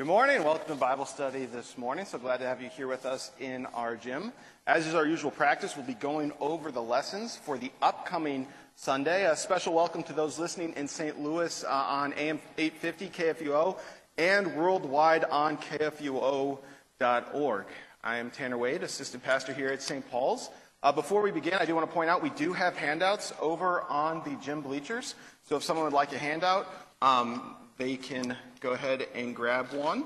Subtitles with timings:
[0.00, 0.42] Good morning.
[0.42, 2.06] Welcome to Bible study this morning.
[2.06, 4.32] So glad to have you here with us in our gym.
[4.66, 8.46] As is our usual practice, we'll be going over the lessons for the upcoming
[8.76, 9.26] Sunday.
[9.26, 11.20] A special welcome to those listening in St.
[11.20, 13.78] Louis uh, on AM 850 KFUO
[14.16, 16.56] and worldwide on KFUO.org.
[18.02, 20.10] I am Tanner Wade, assistant pastor here at St.
[20.10, 20.48] Paul's.
[20.82, 23.82] Uh, before we begin, I do want to point out we do have handouts over
[23.82, 25.14] on the gym bleachers.
[25.46, 26.72] So if someone would like a handout,
[27.02, 30.04] um, they can go ahead and grab one.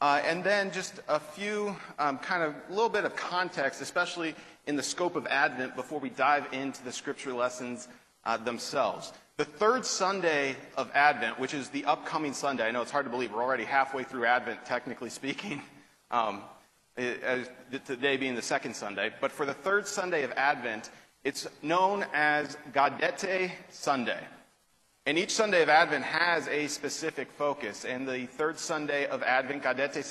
[0.00, 4.34] Uh, and then just a few um, kind of little bit of context, especially
[4.66, 7.88] in the scope of Advent, before we dive into the scripture lessons
[8.24, 9.12] uh, themselves.
[9.36, 13.10] The third Sunday of Advent, which is the upcoming Sunday, I know it's hard to
[13.10, 15.60] believe we're already halfway through Advent, technically speaking,
[16.10, 16.40] um,
[16.96, 20.88] today being the second Sunday, but for the third Sunday of Advent,
[21.22, 24.20] it's known as Gaudete Sunday.
[25.06, 27.86] And each Sunday of Advent has a specific focus.
[27.86, 30.04] And the third Sunday of Advent, Gaudete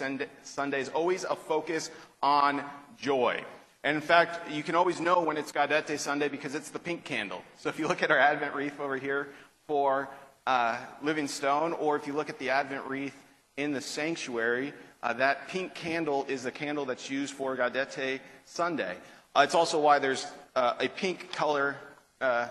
[0.44, 1.92] Sunday, is always a focus
[2.24, 2.64] on
[2.98, 3.44] joy.
[3.84, 7.04] And in fact, you can always know when it's Gaudete Sunday because it's the pink
[7.04, 7.44] candle.
[7.58, 9.30] So if you look at our Advent wreath over here
[9.68, 10.10] for
[10.48, 13.16] uh, Living Stone, or if you look at the Advent wreath
[13.58, 14.74] in the sanctuary,
[15.04, 18.98] uh, that pink candle is the candle that's used for Gaudete Sunday.
[19.36, 20.26] Uh, it's also why there's
[20.56, 21.78] uh, a pink color
[22.22, 22.48] uh,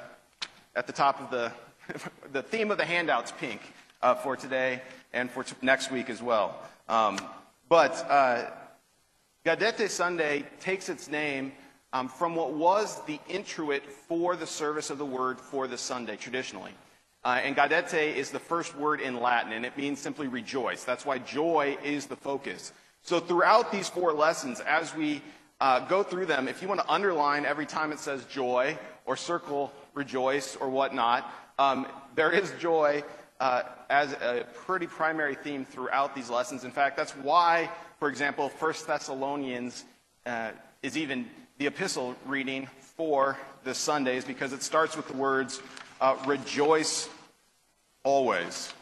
[0.76, 1.52] at the top of the
[2.32, 3.60] the theme of the handout's pink
[4.02, 4.82] uh, for today
[5.12, 6.58] and for next week as well.
[6.88, 7.18] Um,
[7.68, 8.50] but uh,
[9.44, 11.52] Gaudete Sunday takes its name
[11.92, 16.16] um, from what was the introit for the service of the word for the Sunday
[16.16, 16.72] traditionally.
[17.24, 20.84] Uh, and gaudete is the first word in Latin, and it means simply rejoice.
[20.84, 22.72] That's why joy is the focus.
[23.02, 25.22] So throughout these four lessons, as we
[25.60, 29.16] uh, go through them, if you want to underline every time it says joy or
[29.16, 33.02] circle rejoice or whatnot, um, there is joy
[33.40, 36.64] uh, as a pretty primary theme throughout these lessons.
[36.64, 39.84] In fact, that's why, for example, 1 Thessalonians
[40.26, 40.50] uh,
[40.82, 45.60] is even the epistle reading for the Sundays because it starts with the words,
[46.00, 47.08] uh, rejoice
[48.04, 48.72] always.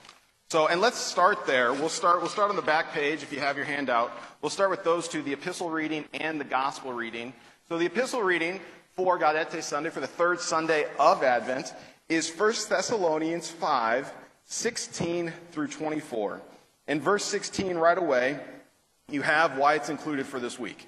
[0.49, 1.73] So, and let's start there.
[1.73, 4.13] We'll start, we'll start on the back page if you have your handout.
[4.41, 7.33] We'll start with those two, the epistle reading and the gospel reading.
[7.69, 8.61] So the epistle reading
[8.95, 11.75] for Gaudete Sunday, for the third Sunday of Advent,
[12.09, 14.13] is 1 Thessalonians 5
[14.49, 16.41] 16 through 24.
[16.87, 18.39] In verse 16, right away,
[19.11, 20.87] you have why it's included for this week.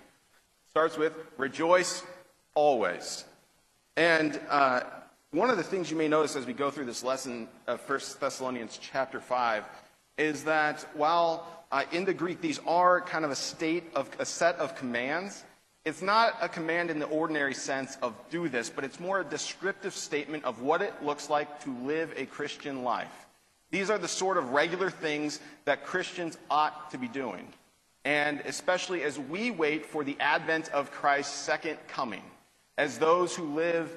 [0.70, 2.05] Starts with rejoice
[2.55, 3.25] always.
[3.97, 4.82] And uh,
[5.32, 8.00] one of the things you may notice as we go through this lesson of 1
[8.20, 9.65] Thessalonians chapter 5
[10.19, 14.25] is that while uh, in the Greek these are kind of a state of a
[14.25, 15.44] set of commands,
[15.88, 19.25] it's not a command in the ordinary sense of do this, but it's more a
[19.25, 23.26] descriptive statement of what it looks like to live a Christian life.
[23.70, 27.49] These are the sort of regular things that Christians ought to be doing.
[28.05, 32.23] And especially as we wait for the advent of Christ's second coming,
[32.76, 33.91] as those who live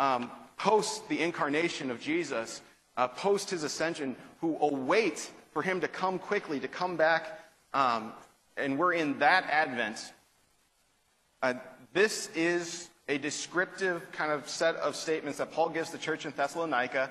[0.00, 2.60] um, post the incarnation of Jesus,
[2.98, 7.40] uh, post his ascension, who await for him to come quickly, to come back,
[7.72, 8.12] um,
[8.58, 10.12] and we're in that advent
[11.42, 11.54] uh,
[11.92, 16.32] this is a descriptive kind of set of statements that Paul gives the church in
[16.32, 17.10] Thessalonica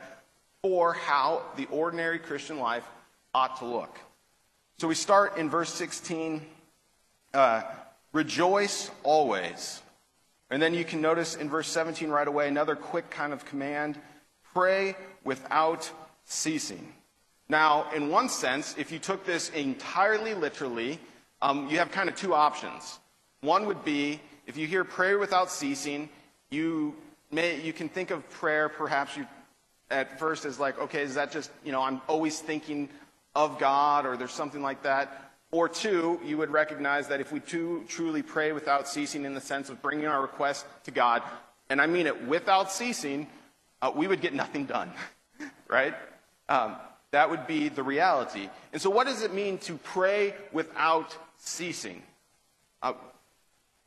[0.62, 2.86] for how the ordinary Christian life
[3.34, 4.00] ought to look.
[4.78, 6.46] So we start in verse 16
[7.34, 7.64] uh,
[8.14, 9.82] rejoice always.
[10.50, 14.00] And then you can notice in verse 17 right away another quick kind of command
[14.54, 15.90] pray without
[16.26, 16.94] ceasing.
[17.50, 21.00] Now, in one sense, if you took this entirely literally,
[21.42, 23.00] um, you have kind of two options.
[23.42, 26.10] One would be if you hear prayer without ceasing,
[26.50, 26.96] you,
[27.32, 29.28] may, you can think of prayer perhaps you,
[29.92, 32.90] at first as like, okay, is that just, you know, I'm always thinking
[33.36, 35.32] of God or there's something like that.
[35.52, 39.42] Or two, you would recognize that if we too, truly pray without ceasing in the
[39.42, 41.22] sense of bringing our request to God,
[41.70, 43.28] and I mean it without ceasing,
[43.82, 44.92] uh, we would get nothing done,
[45.70, 45.94] right?
[46.50, 46.76] Um,
[47.12, 48.50] that would be the reality.
[48.74, 52.04] And so, what does it mean to pray without ceasing?
[52.82, 52.94] Uh,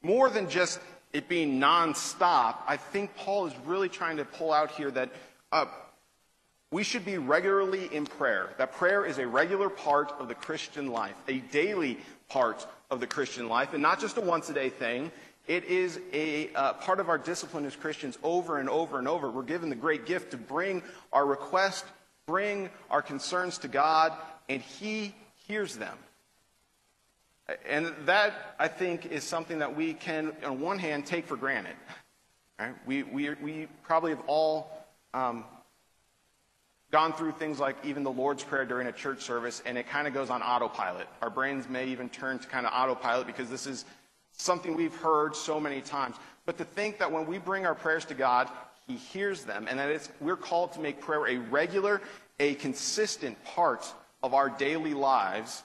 [0.02, 0.80] more than just
[1.12, 5.10] it being nonstop, I think Paul is really trying to pull out here that
[5.50, 5.66] uh,
[6.70, 8.50] we should be regularly in prayer.
[8.58, 11.98] That prayer is a regular part of the Christian life, a daily
[12.28, 15.10] part of the Christian life, and not just a once a day thing.
[15.48, 19.28] It is a uh, part of our discipline as Christians over and over and over.
[19.30, 20.82] We're given the great gift to bring
[21.12, 21.86] our request,
[22.26, 24.12] bring our concerns to God,
[24.48, 25.12] and He
[25.48, 25.96] hears them.
[27.68, 31.76] And that, I think, is something that we can, on one hand, take for granted.
[32.58, 32.74] Right?
[32.86, 34.70] We, we, we probably have all
[35.14, 35.44] um,
[36.90, 40.06] gone through things like even the Lord's Prayer during a church service, and it kind
[40.06, 41.06] of goes on autopilot.
[41.22, 43.84] Our brains may even turn to kind of autopilot because this is
[44.32, 46.16] something we've heard so many times.
[46.46, 48.48] But to think that when we bring our prayers to God,
[48.86, 52.02] He hears them, and that it's, we're called to make prayer a regular,
[52.38, 53.86] a consistent part
[54.22, 55.62] of our daily lives,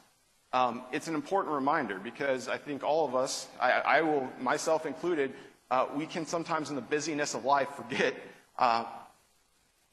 [0.56, 4.86] um, it's an important reminder because I think all of us, I, I will, myself
[4.86, 5.34] included,
[5.70, 8.16] uh, we can sometimes in the busyness of life forget
[8.58, 8.86] uh,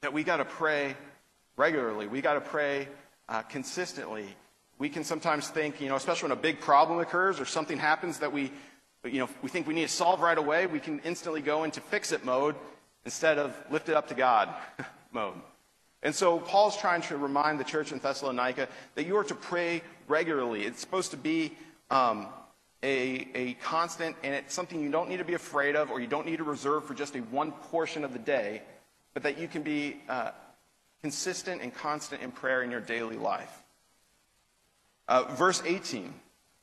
[0.02, 0.94] that we got to pray
[1.56, 2.06] regularly.
[2.06, 2.86] We got to pray
[3.28, 4.28] uh, consistently.
[4.78, 8.20] We can sometimes think, you know, especially when a big problem occurs or something happens
[8.20, 8.52] that we,
[9.02, 11.80] you know, we think we need to solve right away, we can instantly go into
[11.80, 12.54] fix it mode
[13.04, 14.48] instead of lift it up to God
[15.12, 15.34] mode.
[16.02, 19.82] And so Paul's trying to remind the church in Thessalonica that you are to pray
[20.12, 20.64] regularly.
[20.64, 21.56] It's supposed to be
[21.90, 22.26] um,
[22.82, 26.06] a, a constant, and it's something you don't need to be afraid of or you
[26.06, 28.62] don't need to reserve for just a one portion of the day,
[29.14, 30.32] but that you can be uh,
[31.00, 33.62] consistent and constant in prayer in your daily life.
[35.08, 36.12] Uh, verse 18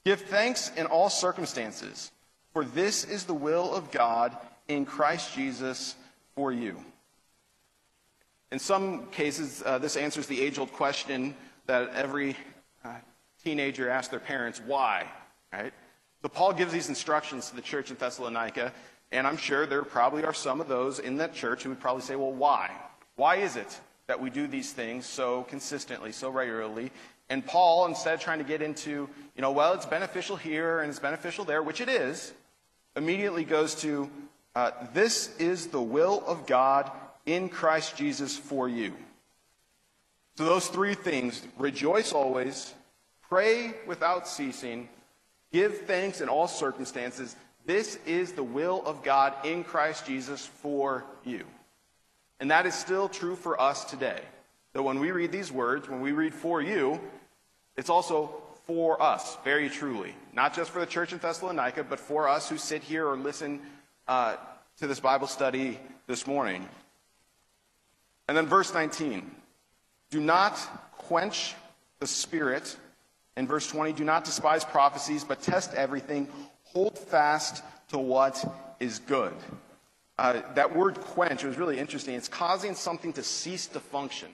[0.06, 2.12] Give thanks in all circumstances,
[2.54, 4.38] for this is the will of God
[4.68, 5.96] in Christ Jesus
[6.36, 6.78] for you.
[8.52, 11.36] In some cases, uh, this answers the age old question
[11.68, 12.36] that every
[12.84, 12.94] uh,
[13.44, 15.08] teenager asks their parents why,
[15.52, 15.74] right?
[16.22, 18.74] So Paul gives these instructions to the church in Thessalonica,
[19.12, 22.02] and I'm sure there probably are some of those in that church who would probably
[22.02, 22.72] say, well, why?
[23.16, 26.92] Why is it that we do these things so consistently, so regularly?
[27.30, 30.90] And Paul, instead of trying to get into, you know, well, it's beneficial here and
[30.90, 32.34] it's beneficial there, which it is,
[32.96, 34.10] immediately goes to,
[34.56, 36.92] uh, this is the will of God
[37.26, 38.94] in Christ Jesus for you.
[40.38, 42.74] So, those three things rejoice always,
[43.30, 44.90] pray without ceasing,
[45.54, 47.36] give thanks in all circumstances.
[47.66, 51.46] This is the will of God in Christ Jesus for you.
[52.40, 54.22] And that is still true for us today.
[54.74, 57.00] That when we read these words, when we read for you,
[57.78, 58.34] it's also
[58.66, 60.16] for us, very truly.
[60.34, 63.62] Not just for the church in Thessalonica, but for us who sit here or listen
[64.08, 64.36] uh,
[64.78, 66.68] to this Bible study this morning.
[68.28, 69.30] And then verse 19
[70.12, 70.56] do not
[70.98, 71.56] quench
[72.00, 72.76] the spirit.
[73.38, 76.28] In verse 20, do not despise prophecies, but test everything.
[76.64, 78.44] Hold fast to what
[78.80, 79.34] is good.
[80.18, 82.16] Uh, that word quench was really interesting.
[82.16, 84.30] It's causing something to cease to function.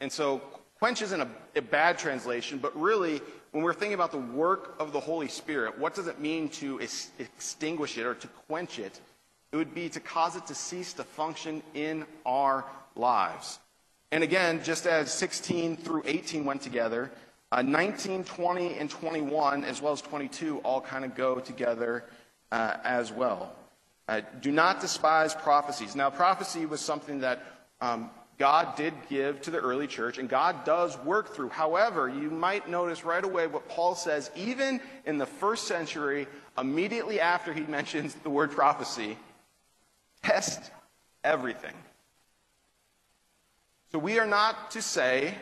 [0.00, 0.42] And so,
[0.78, 3.20] quench isn't a, a bad translation, but really,
[3.52, 6.80] when we're thinking about the work of the Holy Spirit, what does it mean to
[6.80, 9.00] ex- extinguish it or to quench it?
[9.52, 12.64] It would be to cause it to cease to function in our
[12.96, 13.58] lives.
[14.10, 17.10] And again, just as 16 through 18 went together,
[17.52, 22.04] uh, 19, 20, and 21, as well as 22, all kind of go together
[22.52, 23.54] uh, as well.
[24.06, 25.94] Uh, do not despise prophecies.
[25.94, 27.42] Now, prophecy was something that
[27.80, 31.50] um, God did give to the early church, and God does work through.
[31.50, 37.20] However, you might notice right away what Paul says, even in the first century, immediately
[37.20, 39.18] after he mentions the word prophecy,
[40.22, 40.72] Test
[41.24, 41.74] everything.
[43.90, 45.34] So we are not to say,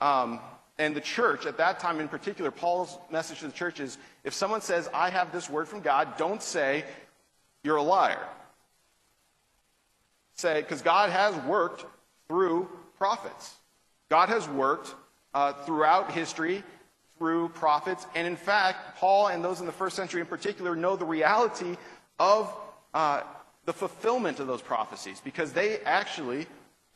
[0.00, 0.40] um,
[0.78, 4.34] and the church at that time in particular, Paul's message to the church is if
[4.34, 6.84] someone says, I have this word from God, don't say,
[7.62, 8.26] you're a liar.
[10.34, 11.86] Say, because God has worked
[12.28, 12.68] through
[12.98, 13.54] prophets.
[14.10, 14.94] God has worked
[15.32, 16.62] uh, throughout history
[17.18, 18.06] through prophets.
[18.14, 21.76] And in fact, Paul and those in the first century in particular know the reality
[22.18, 22.54] of
[22.92, 23.22] uh,
[23.64, 26.46] the fulfillment of those prophecies because they actually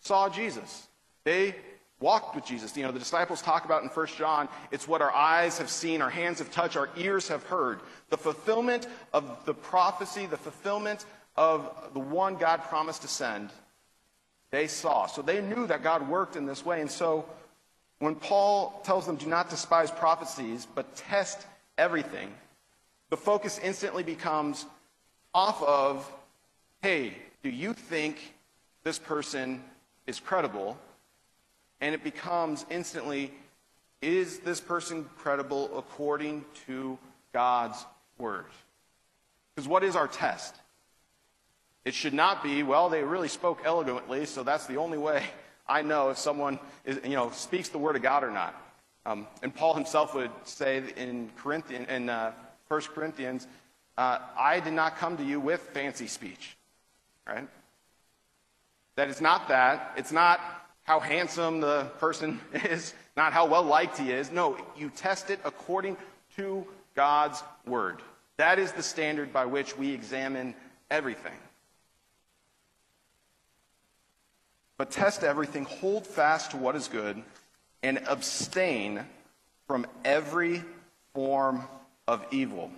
[0.00, 0.86] saw Jesus.
[1.24, 1.54] They
[2.00, 2.76] walked with Jesus.
[2.76, 6.00] You know, the disciples talk about in 1 John, it's what our eyes have seen,
[6.00, 7.80] our hands have touched, our ears have heard.
[8.10, 11.04] The fulfillment of the prophecy, the fulfillment
[11.36, 13.50] of the one God promised to send,
[14.50, 15.06] they saw.
[15.06, 16.80] So they knew that God worked in this way.
[16.80, 17.26] And so
[17.98, 22.32] when Paul tells them, do not despise prophecies, but test everything,
[23.10, 24.66] the focus instantly becomes
[25.34, 26.10] off of
[26.80, 27.12] hey,
[27.42, 28.34] do you think
[28.84, 29.62] this person
[30.08, 30.76] is credible?
[31.80, 33.32] And it becomes instantly,
[34.02, 36.98] is this person credible according to
[37.32, 37.84] God's
[38.18, 38.46] word?
[39.54, 40.56] Because what is our test?
[41.84, 45.22] It should not be, well, they really spoke eloquently, so that's the only way
[45.68, 48.54] I know if someone is, you know, speaks the word of God or not.
[49.04, 52.32] Um, and Paul himself would say in, Corinthian, in uh,
[52.68, 53.46] 1 Corinthians,
[53.98, 56.56] uh, I did not come to you with fancy speech
[57.28, 57.46] right?
[58.98, 59.92] That it's not that.
[59.96, 60.40] It's not
[60.82, 64.32] how handsome the person is, not how well liked he is.
[64.32, 65.96] No, you test it according
[66.34, 68.02] to God's word.
[68.38, 70.52] That is the standard by which we examine
[70.90, 71.38] everything.
[74.78, 77.22] But test everything, hold fast to what is good,
[77.84, 79.04] and abstain
[79.68, 80.64] from every
[81.14, 81.62] form
[82.08, 82.72] of evil.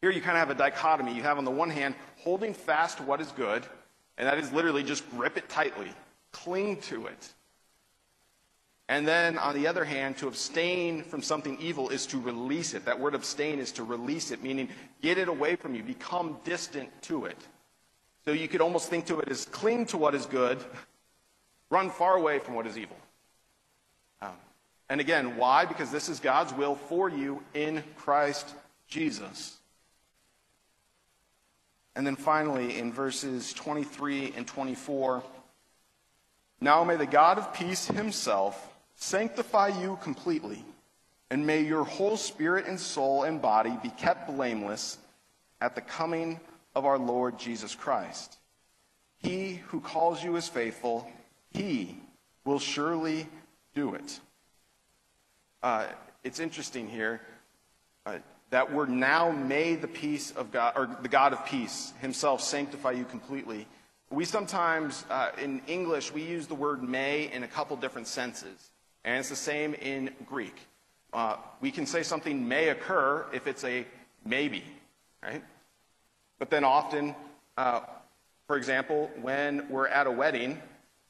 [0.00, 1.14] Here you kind of have a dichotomy.
[1.14, 3.64] You have, on the one hand, holding fast to what is good,
[4.18, 5.90] and that is literally just grip it tightly,
[6.32, 7.32] cling to it.
[8.88, 12.84] And then, on the other hand, to abstain from something evil is to release it.
[12.84, 14.68] That word abstain is to release it, meaning
[15.02, 17.36] get it away from you, become distant to it.
[18.24, 20.58] So you could almost think to it as cling to what is good,
[21.68, 22.96] run far away from what is evil.
[24.22, 24.34] Um,
[24.88, 25.64] and again, why?
[25.64, 28.54] Because this is God's will for you in Christ
[28.86, 29.55] Jesus.
[31.96, 35.22] And then finally, in verses 23 and 24,
[36.60, 40.62] now may the God of peace himself sanctify you completely,
[41.30, 44.98] and may your whole spirit and soul and body be kept blameless
[45.62, 46.38] at the coming
[46.74, 48.36] of our Lord Jesus Christ.
[49.18, 51.10] He who calls you is faithful,
[51.54, 51.96] he
[52.44, 53.26] will surely
[53.74, 54.20] do it.
[55.62, 55.86] Uh,
[56.22, 57.22] it's interesting here.
[58.04, 58.18] Uh,
[58.50, 62.92] that word now may the peace of God, or the God of peace himself sanctify
[62.92, 63.66] you completely.
[64.10, 68.70] We sometimes, uh, in English, we use the word may in a couple different senses.
[69.04, 70.54] And it's the same in Greek.
[71.12, 73.86] Uh, we can say something may occur if it's a
[74.24, 74.64] maybe,
[75.22, 75.42] right?
[76.38, 77.14] But then often,
[77.56, 77.80] uh,
[78.46, 80.60] for example, when we're at a wedding,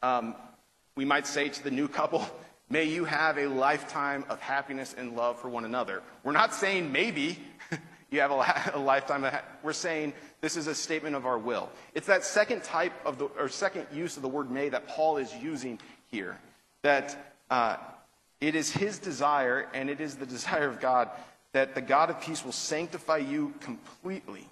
[0.03, 0.35] um,
[0.95, 2.27] we might say to the new couple,
[2.69, 6.03] May you have a lifetime of happiness and love for one another.
[6.25, 7.39] We're not saying maybe
[8.11, 11.69] you have a, lifetime of, ha- we're saying this is a statement of our will.
[11.95, 15.17] It's that second type of the, or second use of the word may that Paul
[15.19, 15.79] is using
[16.11, 16.39] here.
[16.83, 17.77] That uh,
[18.41, 21.09] it is his desire, and it is the desire of God,
[21.53, 24.47] that the God of peace will sanctify you completely.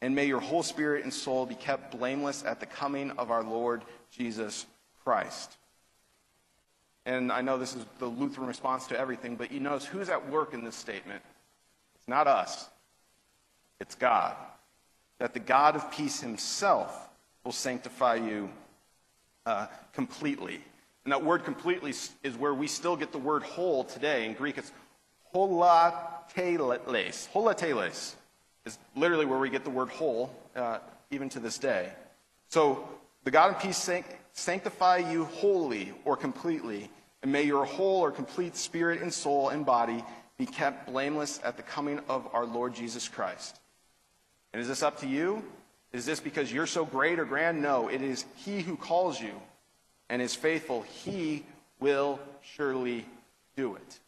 [0.00, 3.42] And may your whole spirit and soul be kept blameless at the coming of our
[3.42, 4.66] Lord Jesus
[5.04, 5.56] Christ.
[7.04, 10.30] And I know this is the Lutheran response to everything, but you notice who's at
[10.30, 11.22] work in this statement?
[11.96, 12.68] It's not us,
[13.80, 14.36] it's God.
[15.18, 17.08] That the God of peace himself
[17.44, 18.50] will sanctify you
[19.46, 20.60] uh, completely.
[21.04, 21.92] And that word completely
[22.22, 24.24] is where we still get the word whole today.
[24.24, 24.72] In Greek, it's
[25.34, 27.28] holateles.
[27.32, 28.14] Holateles
[28.64, 30.78] is literally where we get the word whole, uh,
[31.10, 31.90] even to this day.
[32.48, 32.88] So
[33.24, 33.78] the God of peace
[34.32, 36.90] sanctify you wholly or completely,
[37.22, 40.04] and may your whole or complete spirit and soul and body
[40.38, 43.60] be kept blameless at the coming of our Lord Jesus Christ.
[44.52, 45.42] And is this up to you?
[45.92, 47.62] Is this because you're so great or grand?
[47.62, 49.32] No, it is He who calls you
[50.08, 50.82] and is faithful.
[50.82, 51.44] He
[51.80, 53.04] will surely
[53.56, 54.00] do it.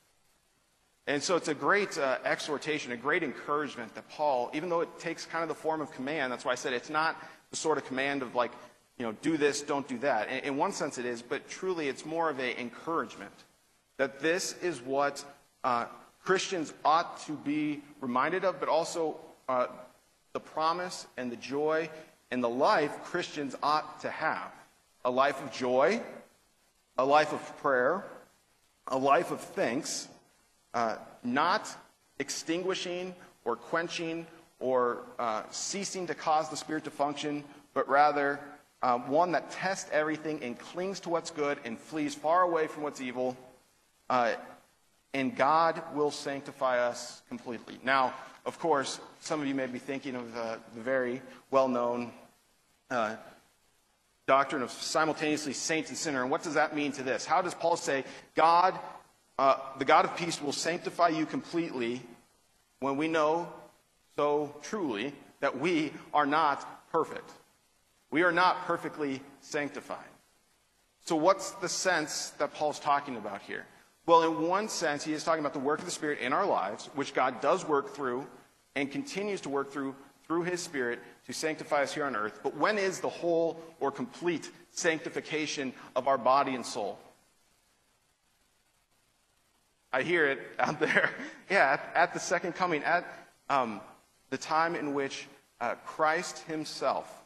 [1.06, 4.98] And so it's a great uh, exhortation, a great encouragement that Paul, even though it
[4.98, 7.16] takes kind of the form of command, that's why I said it's not
[7.50, 8.52] the sort of command of like,
[8.98, 10.28] you know, do this, don't do that.
[10.44, 13.32] In, one sense it is, but truly it's more of an encouragement
[13.96, 15.24] that this is what
[15.62, 15.86] uh,
[16.22, 19.16] Christians ought to be reminded of, but also
[19.48, 19.66] uh,
[20.32, 21.88] the promise and the joy
[22.30, 24.52] and the life Christians ought to have.
[25.04, 26.00] A life of joy,
[26.96, 28.04] a life of prayer,
[28.88, 30.08] a life of thanks,
[30.72, 31.68] uh, not
[32.18, 34.26] extinguishing or quenching
[34.60, 38.40] or uh, ceasing to cause the Spirit to function, but rather
[38.84, 42.82] um, one that tests everything and clings to what's good and flees far away from
[42.82, 43.34] what's evil.
[44.10, 44.34] Uh,
[45.14, 47.78] and God will sanctify us completely.
[47.82, 48.12] Now,
[48.44, 52.12] of course, some of you may be thinking of uh, the very well known
[52.90, 53.16] uh,
[54.26, 56.20] doctrine of simultaneously saint and sinner.
[56.20, 57.24] And what does that mean to this?
[57.24, 58.78] How does Paul say, God,
[59.38, 62.02] uh, the God of peace, will sanctify you completely
[62.80, 63.48] when we know
[64.16, 67.30] so truly that we are not perfect?
[68.14, 70.06] We are not perfectly sanctified.
[71.04, 73.66] So, what's the sense that Paul's talking about here?
[74.06, 76.46] Well, in one sense, he is talking about the work of the Spirit in our
[76.46, 78.24] lives, which God does work through
[78.76, 79.96] and continues to work through
[80.28, 82.38] through his Spirit to sanctify us here on earth.
[82.44, 87.00] But when is the whole or complete sanctification of our body and soul?
[89.92, 91.10] I hear it out there.
[91.50, 93.04] Yeah, at, the second coming, at
[93.50, 93.80] um,
[94.30, 95.26] the time in which
[95.60, 97.23] uh, Christ himself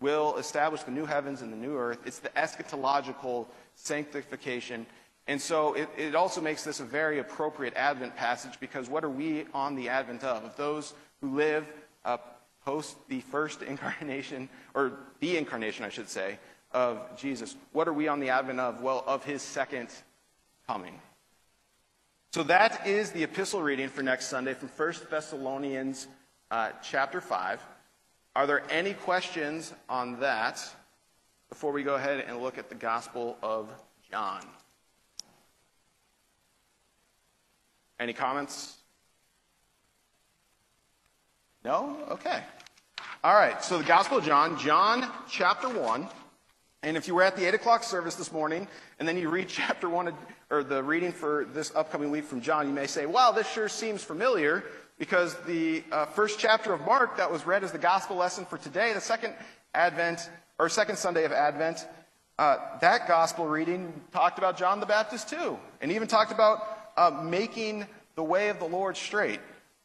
[0.00, 1.98] will establish the new heavens and the new earth.
[2.06, 4.86] It's the eschatological sanctification.
[5.26, 9.10] And so it, it, also makes this a very appropriate Advent passage because what are
[9.10, 10.44] we on the Advent of?
[10.44, 11.66] Of those who live
[12.04, 12.16] uh,
[12.64, 16.38] post the first incarnation, or the incarnation, I should say,
[16.72, 17.56] of Jesus.
[17.72, 18.80] What are we on the Advent of?
[18.80, 19.88] Well, of his second
[20.66, 20.98] coming.
[22.32, 26.06] So that is the epistle reading for next Sunday from 1 Thessalonians
[26.50, 27.60] uh, chapter 5.
[28.36, 30.64] Are there any questions on that
[31.48, 33.68] before we go ahead and look at the Gospel of
[34.08, 34.40] John?
[37.98, 38.76] Any comments?
[41.64, 41.96] No?
[42.08, 42.42] Okay.
[43.22, 46.08] All right, so the Gospel of John, John chapter 1.
[46.82, 48.66] And if you were at the 8 o'clock service this morning,
[48.98, 50.14] and then you read chapter 1,
[50.50, 53.68] or the reading for this upcoming week from John, you may say, wow, this sure
[53.68, 54.64] seems familiar,
[55.00, 58.58] because the uh, first chapter of Mark that was read as the gospel lesson for
[58.58, 59.32] today, the second
[59.74, 61.88] Advent, or second Sunday of Advent,
[62.38, 67.22] uh, that gospel reading talked about John the Baptist too, and even talked about uh,
[67.24, 69.40] making the way of the Lord straight.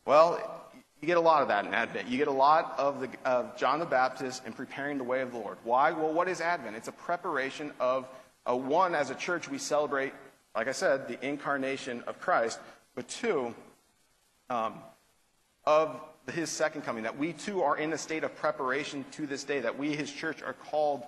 [0.06, 0.38] Well,
[1.00, 2.10] you get a lot of that in Advent.
[2.10, 5.32] You get a lot of, the, of John the Baptist in preparing the way of
[5.32, 5.58] the Lord.
[5.64, 5.92] Why?
[5.92, 6.76] Well, what is Advent?
[6.76, 8.06] It's a preparation of,
[8.46, 10.12] uh, one, as a church, we celebrate,
[10.56, 12.60] like I said, the incarnation of Christ,
[12.96, 13.56] but two,
[14.50, 14.74] um,
[15.66, 16.00] of
[16.32, 19.60] his second coming, that we too are in a state of preparation to this day,
[19.60, 21.04] that we, his church, are called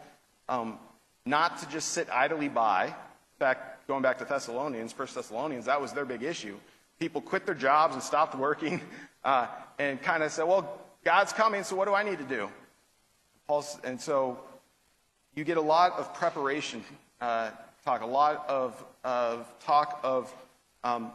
[0.49, 0.77] um,
[1.25, 2.85] not to just sit idly by.
[2.85, 2.93] In
[3.39, 6.57] fact, going back to Thessalonians, First Thessalonians, that was their big issue.
[6.99, 8.81] People quit their jobs and stopped working
[9.23, 9.47] uh,
[9.79, 12.49] and kind of said, well, God's coming, so what do I need to do?
[13.47, 14.39] Paul's, and so
[15.35, 16.83] you get a lot of preparation
[17.21, 17.51] uh,
[17.85, 20.33] talk, a lot of, of talk of
[20.83, 21.11] um,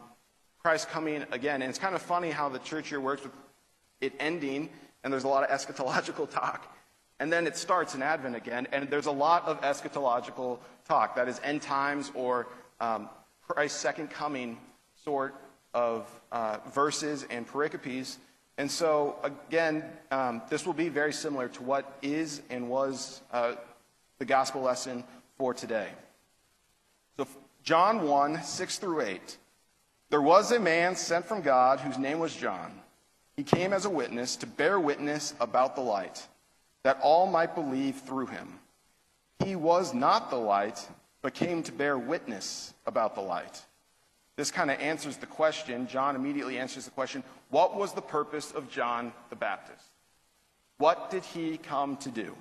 [0.65, 1.61] Christ coming again.
[1.61, 3.33] And it's kind of funny how the church here works with
[4.01, 4.71] it ending,
[5.03, 6.73] and there's a lot of eschatological talk.
[7.19, 11.17] And then it starts in Advent again, and there's a lot of eschatological talk.
[11.17, 12.47] That is end times or
[12.81, 13.09] um,
[13.49, 14.57] Christ's second coming
[15.05, 15.35] sort
[15.75, 18.19] of uh, verses and pericopes.
[18.57, 23.55] And so, again, um, this will be very similar to what is and was uh,
[24.19, 25.03] the gospel lesson
[25.39, 25.89] for today.
[27.17, 27.27] So,
[27.65, 29.39] John 1 6 through 8.
[30.13, 32.71] There was a man sent from God whose name was John.
[33.35, 36.29] He came as a witness to bear witness about the light,
[36.83, 38.59] that all might believe through him.
[39.43, 40.87] He was not the light,
[41.23, 43.63] but came to bear witness about the light.
[44.37, 45.87] This kind of answers the question.
[45.87, 49.87] John immediately answers the question what was the purpose of John the Baptist?
[50.77, 52.37] What did he come to do?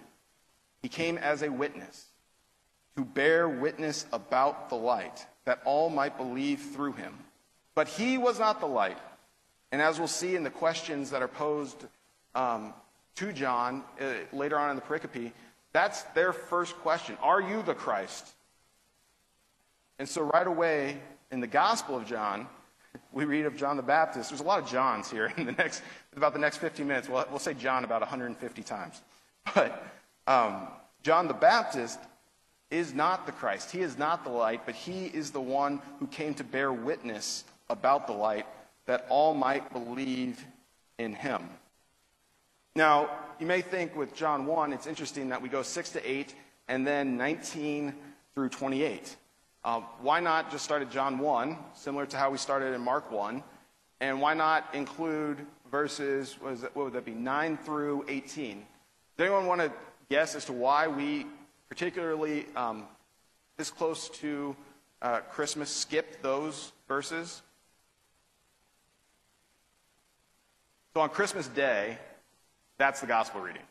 [0.81, 2.07] He came as a witness,
[2.97, 7.17] to bear witness about the light, that all might believe through him.
[7.75, 8.97] But he was not the light.
[9.71, 11.85] And as we'll see in the questions that are posed
[12.35, 12.73] um,
[13.15, 15.31] to John uh, later on in the pericope,
[15.73, 18.27] that's their first question Are you the Christ?
[19.99, 20.97] And so right away,
[21.31, 22.47] in the Gospel of John,
[23.13, 24.29] we read of John the Baptist.
[24.29, 25.81] There's a lot of Johns here in the next,
[26.15, 27.07] about the next 50 minutes.
[27.07, 29.01] We'll, we'll say John about 150 times.
[29.55, 29.83] But
[30.27, 30.67] um,
[31.03, 31.99] John the Baptist
[32.69, 33.71] is not the Christ.
[33.71, 37.43] He is not the light, but he is the one who came to bear witness
[37.71, 38.45] about the light
[38.85, 40.45] that all might believe
[40.97, 41.49] in him.
[42.75, 46.35] Now, you may think with John 1, it's interesting that we go 6 to 8
[46.67, 47.93] and then 19
[48.33, 49.15] through 28.
[49.63, 53.11] Uh, why not just start at John 1, similar to how we started in Mark
[53.11, 53.43] 1?
[53.99, 58.65] And why not include verses, what, that, what would that be, 9 through 18?
[59.17, 59.71] Does anyone want to
[60.09, 61.27] guess as to why we,
[61.69, 62.85] particularly um,
[63.57, 64.55] this close to
[65.01, 67.41] uh, Christmas, skip those verses?
[70.93, 71.97] So on Christmas Day,
[72.77, 73.61] that's the gospel reading.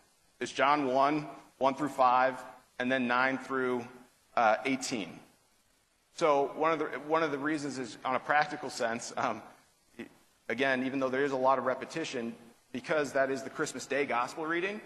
[0.40, 1.26] It's John 1,
[1.58, 2.42] 1 through 5,
[2.78, 3.86] and then 9 through
[4.36, 5.20] uh, 18.
[6.14, 9.42] So one of the, one of the reasons is on a practical sense, um,
[10.48, 12.34] again, even though there is a lot of repetition,
[12.72, 14.80] because that is the Christmas Day gospel reading,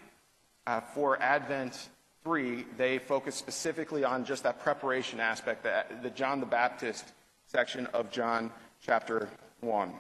[0.67, 1.89] uh, for Advent
[2.25, 7.13] 3, they focus specifically on just that preparation aspect, the, the John the Baptist
[7.47, 9.29] section of John chapter
[9.61, 9.93] 1.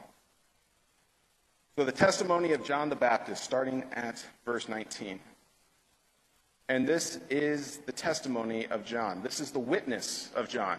[1.76, 5.18] So the testimony of John the Baptist, starting at verse 19.
[6.68, 9.22] And this is the testimony of John.
[9.22, 10.78] This is the witness of John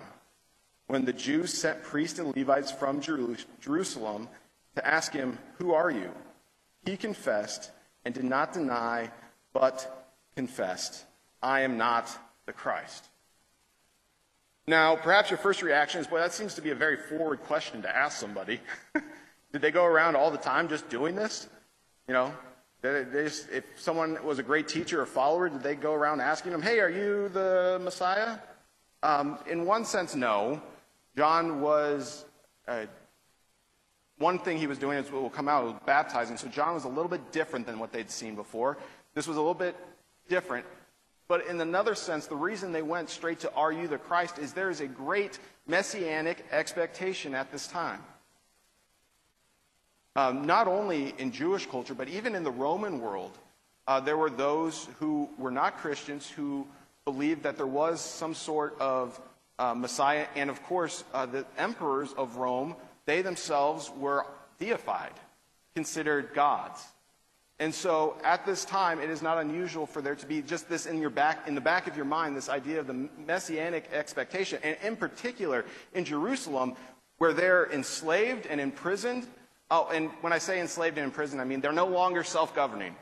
[0.88, 4.30] when the Jews sent priests and Levites from Jerusalem
[4.76, 6.12] to ask him, Who are you?
[6.86, 7.72] He confessed
[8.06, 9.12] and did not deny,
[9.52, 11.06] but confessed,
[11.42, 13.10] I am not the Christ.
[14.68, 17.82] Now, perhaps your first reaction is, Boy, that seems to be a very forward question
[17.82, 18.62] to ask somebody.
[19.56, 21.48] did they go around all the time just doing this?
[22.10, 22.34] You know,
[22.84, 26.62] just, if someone was a great teacher or follower, did they go around asking them,
[26.62, 28.38] Hey, are you the Messiah?
[29.02, 30.62] Um, in one sense, no.
[31.16, 32.26] John was,
[32.68, 32.88] uh,
[34.18, 36.36] one thing he was doing is what will come out was baptizing.
[36.36, 38.78] So John was a little bit different than what they'd seen before.
[39.14, 39.78] This was a little bit
[40.28, 40.66] different.
[41.30, 44.52] But in another sense, the reason they went straight to Are You the Christ is
[44.52, 48.02] there is a great messianic expectation at this time.
[50.16, 53.38] Um, not only in Jewish culture, but even in the Roman world,
[53.88, 56.66] uh, there were those who were not Christians who
[57.04, 59.20] believed that there was some sort of
[59.60, 60.26] uh, Messiah.
[60.36, 62.76] And of course, uh, the emperors of Rome,
[63.06, 64.26] they themselves were
[64.58, 65.14] deified,
[65.76, 66.84] considered gods.
[67.60, 70.86] And so at this time, it is not unusual for there to be just this
[70.86, 74.60] in your back, in the back of your mind, this idea of the messianic expectation.
[74.64, 76.76] And in particular, in Jerusalem,
[77.18, 79.26] where they're enslaved and imprisoned.
[79.72, 82.96] Oh, and when I say enslaved and imprisoned, I mean they're no longer self governing.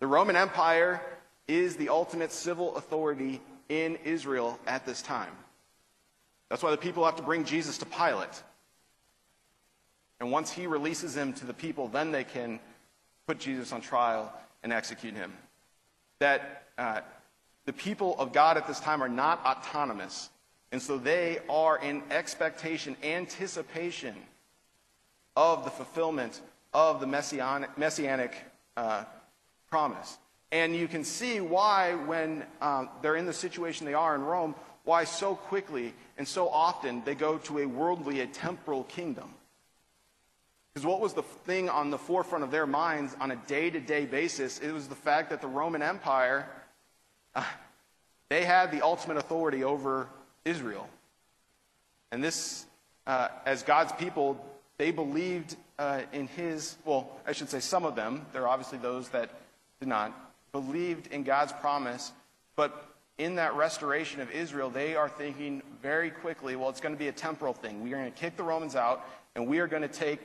[0.00, 1.00] The Roman Empire
[1.46, 5.32] is the ultimate civil authority in Israel at this time.
[6.48, 8.42] That's why the people have to bring Jesus to Pilate.
[10.20, 12.60] And once he releases him to the people, then they can
[13.26, 15.32] put Jesus on trial and execute him.
[16.18, 17.00] That uh,
[17.64, 20.30] the people of God at this time are not autonomous.
[20.72, 24.14] And so they are in expectation, anticipation
[25.36, 26.40] of the fulfillment
[26.72, 28.34] of the messianic, messianic
[28.76, 29.04] uh,
[29.70, 30.18] promise.
[30.50, 34.54] And you can see why, when um, they're in the situation they are in Rome,
[34.84, 39.30] why so quickly and so often they go to a worldly, a temporal kingdom.
[40.72, 43.80] Because what was the thing on the forefront of their minds on a day to
[43.80, 44.58] day basis?
[44.58, 46.48] It was the fact that the Roman Empire,
[47.34, 47.44] uh,
[48.28, 50.08] they had the ultimate authority over
[50.44, 50.88] Israel.
[52.10, 52.66] And this,
[53.06, 54.42] uh, as God's people,
[54.82, 58.78] they believed uh, in his, well, I should say some of them, there are obviously
[58.78, 59.30] those that
[59.78, 60.12] did not,
[60.50, 62.10] believed in God's promise,
[62.56, 66.98] but in that restoration of Israel, they are thinking very quickly, well, it's going to
[66.98, 67.80] be a temporal thing.
[67.80, 70.18] We are going to kick the Romans out, and we are going to take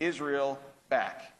[0.00, 1.30] Israel back.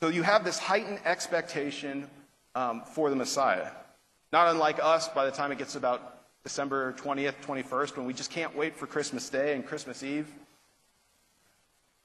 [0.00, 2.10] So you have this heightened expectation
[2.56, 3.68] um, for the Messiah.
[4.32, 8.32] Not unlike us, by the time it gets about December 20th, 21st, when we just
[8.32, 10.26] can't wait for Christmas Day and Christmas Eve.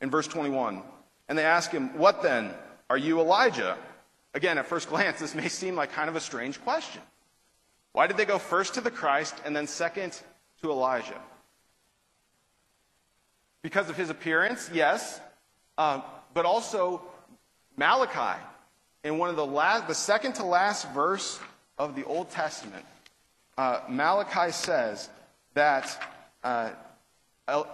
[0.02, 0.82] In verse 21,
[1.30, 2.54] and they ask him, What then?
[2.90, 3.78] Are you Elijah?
[4.34, 7.02] Again, at first glance, this may seem like kind of a strange question.
[7.94, 10.20] Why did they go first to the Christ and then second
[10.62, 11.20] to Elijah?
[13.62, 15.20] Because of his appearance, yes,
[15.78, 16.02] uh,
[16.34, 17.02] but also
[17.78, 18.42] Malachi,
[19.04, 21.40] in one of the last, the second to last verse
[21.78, 22.86] of the Old Testament,
[23.58, 25.10] uh, Malachi says
[25.54, 26.02] that
[26.44, 26.72] uh,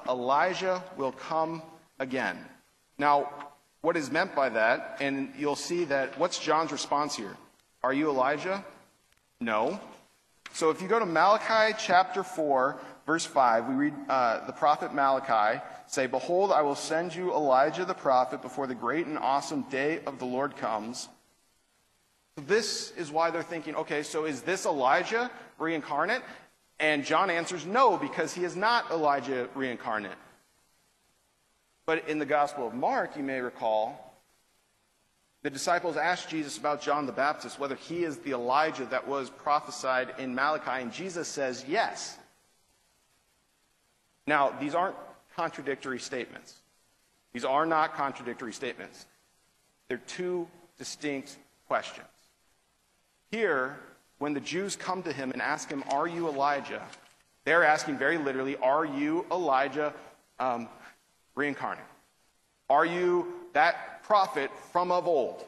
[0.09, 1.61] Elijah will come
[1.99, 2.37] again.
[2.97, 3.29] Now,
[3.81, 7.37] what is meant by that, and you'll see that what's John's response here?
[7.83, 8.65] Are you Elijah?
[9.39, 9.79] No.
[10.53, 14.93] So if you go to Malachi chapter 4, verse 5, we read uh, the prophet
[14.93, 19.61] Malachi say, Behold, I will send you Elijah the prophet before the great and awesome
[19.63, 21.07] day of the Lord comes.
[22.35, 26.21] This is why they're thinking, okay, so is this Elijah reincarnate?
[26.79, 30.17] And John answers no, because he is not Elijah reincarnate.
[31.87, 34.13] But in the Gospel of Mark, you may recall,
[35.41, 39.29] the disciples asked Jesus about John the Baptist, whether he is the Elijah that was
[39.29, 42.17] prophesied in Malachi, and Jesus says yes.
[44.27, 44.97] Now, these aren't
[45.37, 46.55] contradictory statements.
[47.31, 49.05] These are not contradictory statements.
[49.87, 50.45] They're two
[50.77, 51.37] distinct
[51.69, 52.07] questions.
[53.31, 53.77] Here,
[54.17, 56.81] when the Jews come to him and ask him, Are you Elijah?
[57.45, 59.93] They're asking very literally, Are you Elijah
[60.39, 60.67] um,
[61.37, 61.85] reincarnate?
[62.69, 65.45] Are you that prophet from of old?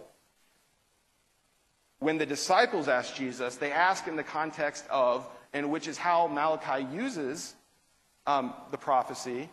[1.99, 6.27] When the disciples ask Jesus, they ask in the context of, and which is how
[6.27, 7.55] Malachi uses
[8.25, 9.49] um, the prophecy,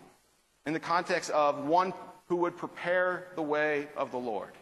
[0.64, 1.92] in the context of one
[2.29, 4.53] who would prepare the way of the Lord.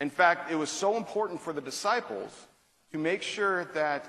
[0.00, 2.46] In fact, it was so important for the disciples
[2.92, 4.06] to make sure that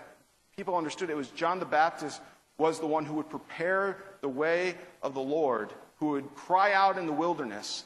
[0.56, 2.22] people understood it was John the Baptist
[2.58, 6.98] was the one who would prepare the way of the Lord who would cry out
[6.98, 7.84] in the wilderness,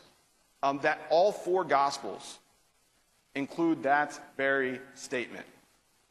[0.64, 2.40] um, that all four Gospels
[3.36, 5.46] include that very statement.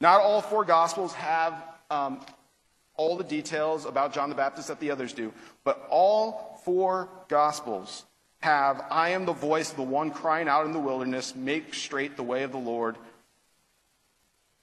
[0.01, 2.21] Not all four Gospels have um,
[2.97, 5.33] all the details about John the Baptist that the others do,
[5.65, 8.05] but all four Gospels
[8.41, 12.17] have, I am the voice of the one crying out in the wilderness, make straight
[12.17, 12.97] the way of the Lord,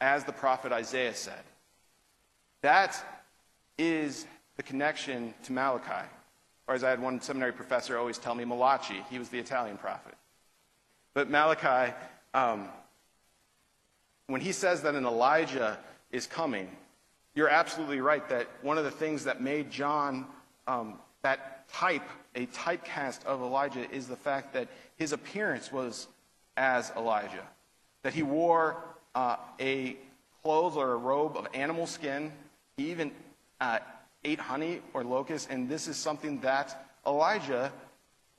[0.01, 1.43] as the prophet Isaiah said.
[2.61, 2.97] That
[3.77, 6.07] is the connection to Malachi.
[6.67, 9.77] Or as I had one seminary professor always tell me, Malachi, he was the Italian
[9.77, 10.15] prophet.
[11.13, 11.93] But Malachi,
[12.33, 12.67] um,
[14.27, 15.77] when he says that an Elijah
[16.11, 16.69] is coming,
[17.35, 20.25] you're absolutely right that one of the things that made John
[20.67, 26.07] um, that type, a typecast of Elijah, is the fact that his appearance was
[26.55, 27.47] as Elijah.
[28.03, 28.83] That he wore
[29.15, 29.97] uh, a
[30.43, 32.31] clothes or a robe of animal skin.
[32.77, 33.11] He even
[33.59, 33.79] uh,
[34.27, 37.71] ate honey or locusts, and this is something that Elijah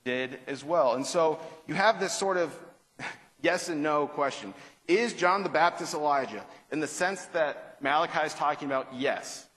[0.05, 0.93] did as well.
[0.93, 2.57] And so you have this sort of
[3.41, 4.53] yes and no question.
[4.87, 6.43] Is John the Baptist Elijah?
[6.71, 9.47] In the sense that Malachi is talking about, yes.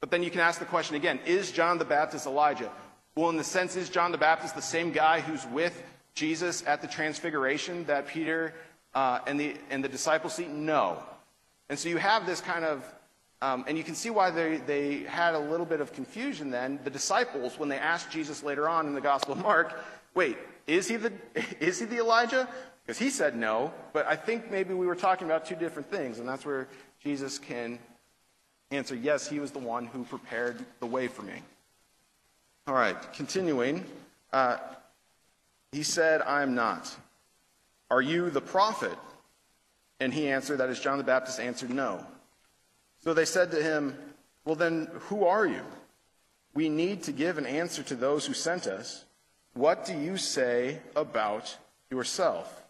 [0.00, 2.70] But then you can ask the question again is John the Baptist Elijah?
[3.16, 5.80] Well, in the sense, is John the Baptist the same guy who's with
[6.14, 8.54] Jesus at the transfiguration that Peter
[8.92, 10.46] uh, and, the, and the disciples see?
[10.46, 11.00] No.
[11.68, 12.84] And so you have this kind of,
[13.44, 16.80] um, and you can see why they, they had a little bit of confusion then.
[16.82, 20.88] The disciples, when they asked Jesus later on in the Gospel of Mark, wait, is
[20.88, 21.12] he the,
[21.60, 22.48] is he the Elijah?
[22.82, 26.20] Because he said no, but I think maybe we were talking about two different things,
[26.20, 26.68] and that's where
[27.02, 27.78] Jesus can
[28.70, 31.42] answer yes, he was the one who prepared the way for me.
[32.66, 33.84] All right, continuing.
[34.32, 34.56] Uh,
[35.72, 36.94] he said, I am not.
[37.90, 38.96] Are you the prophet?
[40.00, 42.06] And he answered, that is, John the Baptist answered, No.
[43.04, 43.98] So they said to him,
[44.46, 45.60] Well, then, who are you?
[46.54, 49.04] We need to give an answer to those who sent us.
[49.52, 51.54] What do you say about
[51.90, 52.62] yourself?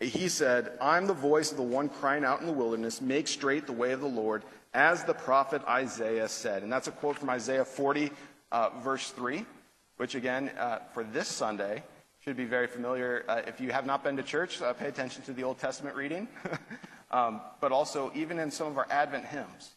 [0.00, 3.66] He said, I'm the voice of the one crying out in the wilderness, make straight
[3.66, 6.62] the way of the Lord, as the prophet Isaiah said.
[6.62, 8.10] And that's a quote from Isaiah 40,
[8.52, 9.44] uh, verse 3,
[9.98, 11.82] which again, uh, for this Sunday,
[12.20, 13.24] should be very familiar.
[13.28, 15.94] Uh, if you have not been to church, uh, pay attention to the Old Testament
[15.94, 16.26] reading.
[17.10, 19.70] um, but also, even in some of our Advent hymns.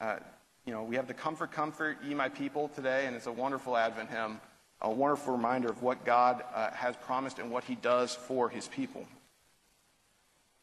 [0.00, 0.16] Uh,
[0.64, 3.76] you know, we have the Comfort, Comfort, Ye My People today, and it's a wonderful
[3.76, 4.40] Advent hymn,
[4.80, 8.68] a wonderful reminder of what God uh, has promised and what He does for His
[8.68, 9.04] people.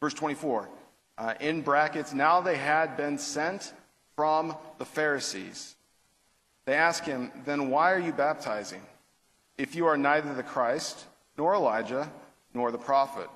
[0.00, 0.68] Verse 24,
[1.18, 3.74] uh, in brackets, now they had been sent
[4.16, 5.76] from the Pharisees.
[6.64, 8.82] They ask him, Then why are you baptizing?
[9.58, 11.04] If you are neither the Christ,
[11.36, 12.10] nor Elijah,
[12.54, 13.28] nor the prophet.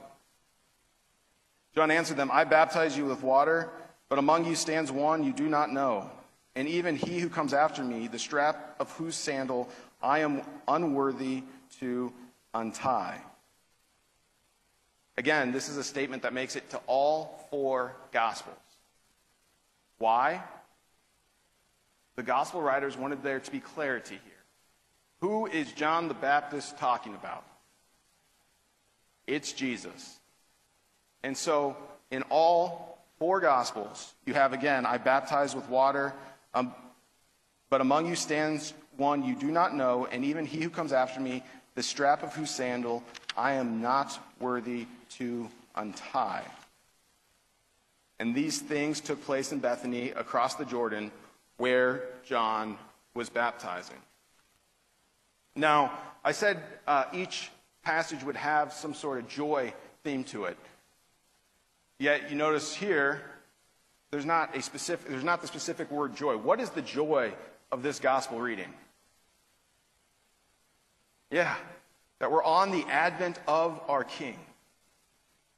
[1.75, 3.71] John answered them, I baptize you with water,
[4.09, 6.11] but among you stands one you do not know,
[6.55, 9.69] and even he who comes after me, the strap of whose sandal
[10.01, 11.43] I am unworthy
[11.81, 12.13] to
[12.53, 13.21] untie.
[15.17, 18.57] Again, this is a statement that makes it to all four Gospels.
[19.99, 20.43] Why?
[22.17, 24.33] The Gospel writers wanted there to be clarity here.
[25.21, 27.45] Who is John the Baptist talking about?
[29.27, 30.21] It's Jesus.
[31.25, 31.75] And so,
[32.11, 36.13] in all four Gospels, you have again, I baptize with water,
[36.53, 36.75] um,
[37.71, 41.21] but among you stands one you do not know, and even he who comes after
[41.21, 41.43] me,
[41.77, 43.03] the strap of whose sandal
[43.39, 46.45] I am not worthy to untie.
[48.21, 51.11] And these things took place in Bethany across the Jordan
[51.57, 52.77] where John
[53.15, 53.97] was baptizing.
[55.57, 55.91] Now,
[56.23, 57.51] I said uh, each
[57.83, 59.73] passage would have some sort of joy
[60.05, 60.59] theme to it.
[61.99, 63.23] Yet you notice here,
[64.11, 66.37] there's not a specific, there's not the specific word joy.
[66.37, 67.33] What is the joy
[67.71, 68.73] of this gospel reading?
[71.31, 71.55] Yeah,
[72.21, 74.39] that we're on the advent of our King,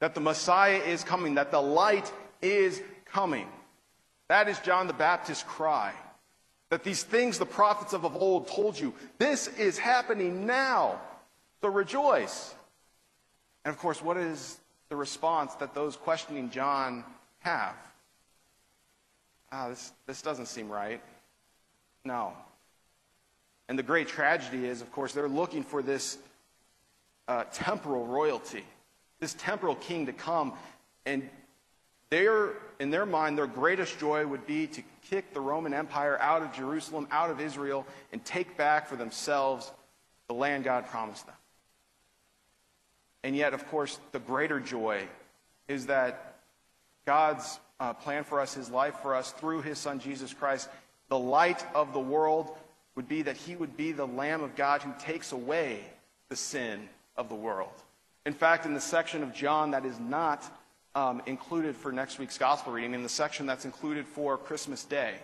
[0.00, 3.46] that the Messiah is coming, that the light is coming.
[4.28, 5.92] That is John the Baptist's cry.
[6.70, 11.00] That these things the prophets of old told you, this is happening now.
[11.60, 12.54] So rejoice.
[13.64, 17.04] And of course, what is the response that those questioning John
[17.40, 17.76] have?
[19.52, 21.00] Ah, this, this doesn't seem right.
[22.04, 22.32] No.
[23.68, 26.18] And the great tragedy is, of course, they're looking for this
[27.28, 28.64] uh, temporal royalty,
[29.20, 30.52] this temporal king to come.
[31.04, 31.28] And
[32.10, 36.42] their, in their mind, their greatest joy would be to kick the Roman Empire out
[36.42, 39.70] of Jerusalem, out of Israel, and take back for themselves
[40.28, 41.35] the land God promised them.
[43.26, 45.02] And yet, of course, the greater joy
[45.66, 46.36] is that
[47.06, 50.68] God's uh, plan for us, his life for us through his son Jesus Christ,
[51.08, 52.56] the light of the world
[52.94, 55.80] would be that he would be the Lamb of God who takes away
[56.28, 57.72] the sin of the world.
[58.26, 60.44] In fact, in the section of John that is not
[60.94, 65.14] um, included for next week's gospel reading, in the section that's included for Christmas Day,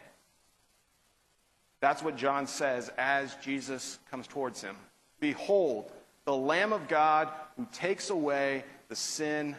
[1.79, 4.75] that's what John says as Jesus comes towards him.
[5.21, 5.93] Behold,
[6.25, 9.57] the Lamb of God who takes away the sin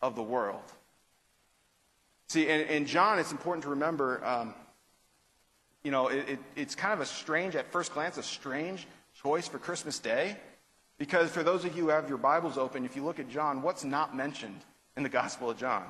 [0.00, 0.62] of the world.
[2.28, 4.54] See, in, in John, it's important to remember, um,
[5.82, 8.86] you know, it, it, it's kind of a strange, at first glance, a strange
[9.22, 10.36] choice for Christmas Day.
[10.98, 13.62] Because for those of you who have your Bibles open, if you look at John,
[13.62, 14.60] what's not mentioned
[14.96, 15.84] in the Gospel of John?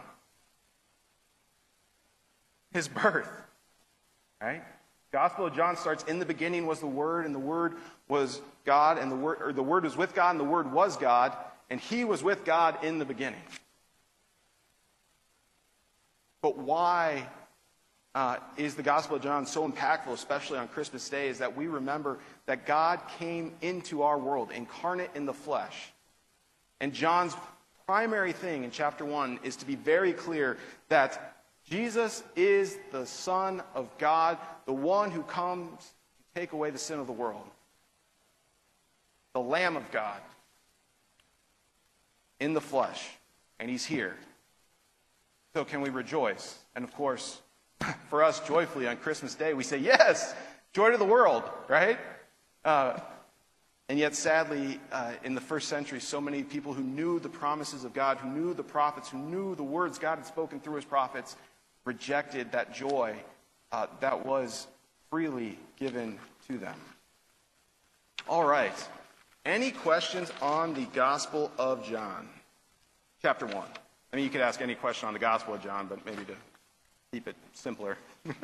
[2.73, 3.31] His birth.
[4.41, 4.63] Right?
[5.17, 7.77] Gospel of John starts in the beginning was the Word, and the Word
[8.07, 10.99] was God, and the Word or the Word was with God, and the Word was
[10.99, 11.35] God,
[11.71, 13.41] and He was with God in the beginning.
[16.43, 17.27] But why
[18.15, 21.67] uh, is the Gospel of John so impactful, especially on Christmas Day, is that we
[21.67, 25.95] remember that God came into our world, incarnate in the flesh,
[26.83, 27.35] And John's
[27.87, 30.59] primary thing in chapter 1 is to be very clear
[30.91, 31.36] that
[31.69, 37.01] Jesus is the Son of God, the one who comes to take away the sin
[37.01, 37.45] of the world,
[39.33, 40.21] the Lamb of God
[42.39, 43.09] in the flesh,
[43.59, 44.17] and he's here.
[45.55, 46.57] So, can we rejoice?
[46.77, 47.41] And of course,
[48.11, 50.35] for us, joyfully on Christmas Day, we say, Yes,
[50.73, 51.99] joy to the world, right?
[52.65, 52.99] Uh,
[53.89, 57.85] and yet, sadly, uh, in the first century, so many people who knew the promises
[57.85, 60.85] of God, who knew the prophets, who knew the words God had spoken through his
[60.85, 61.37] prophets,
[61.87, 63.17] rejected that joy
[63.73, 64.67] uh, that was
[65.09, 66.19] freely given
[66.49, 66.75] to them.
[68.29, 68.75] All right.
[69.47, 72.29] Any questions on the Gospel of John?
[73.23, 73.57] Chapter 1.
[73.57, 76.35] I mean, you could ask any question on the Gospel of John, but maybe to
[77.13, 77.97] keep it simpler.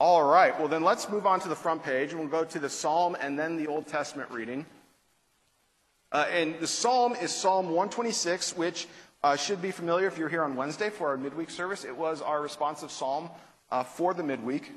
[0.00, 2.58] All right, well, then let's move on to the front page, and we'll go to
[2.58, 4.66] the Psalm and then the Old Testament reading.
[6.10, 8.86] Uh, and the Psalm is Psalm 126, which
[9.24, 11.82] uh, should be familiar if you're here on Wednesday for our midweek service.
[11.82, 13.30] It was our responsive psalm
[13.70, 14.70] uh, for the midweek.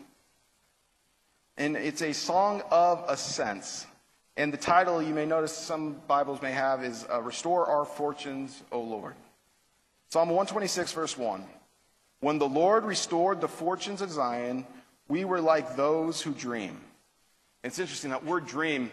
[1.58, 3.86] And it's a song of ascents.
[4.38, 8.64] And the title, you may notice some Bibles may have, is uh, Restore Our Fortunes,
[8.72, 9.16] O Lord.
[10.12, 11.44] Psalm 126, verse 1.
[12.22, 14.66] When the Lord restored the fortunes of Zion,
[15.10, 16.80] we were like those who dream.
[17.66, 18.92] It's interesting that word dream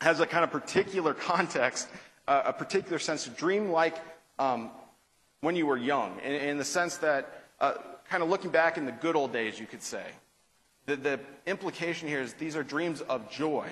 [0.00, 1.86] has a kind of particular context,
[2.26, 3.28] uh, a particular sense.
[3.28, 3.98] Of dream like
[4.38, 4.70] um,
[5.40, 7.74] when you were young, in, in the sense that, uh,
[8.08, 10.04] kind of looking back in the good old days, you could say.
[10.86, 13.68] The, the implication here is these are dreams of joy.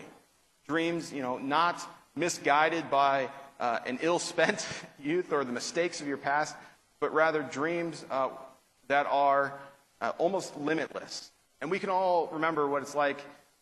[0.68, 1.82] Dreams, you know, not
[2.14, 4.66] misguided by uh, an ill spent
[5.02, 6.54] youth or the mistakes of your past,
[7.00, 8.28] but rather dreams uh,
[8.88, 9.58] that are
[10.00, 11.30] uh, almost limitless.
[11.60, 13.18] And we can all remember what it's like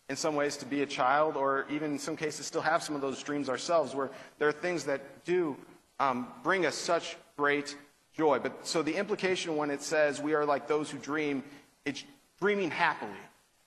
[0.08, 2.94] in some ways to be a child, or even in some cases still have some
[2.94, 5.56] of those dreams ourselves, where there are things that do
[6.00, 7.76] um, bring us such great
[8.16, 8.38] joy.
[8.38, 11.42] But so the implication when it says we are like those who dream,
[11.84, 12.04] it's
[12.40, 13.10] dreaming happily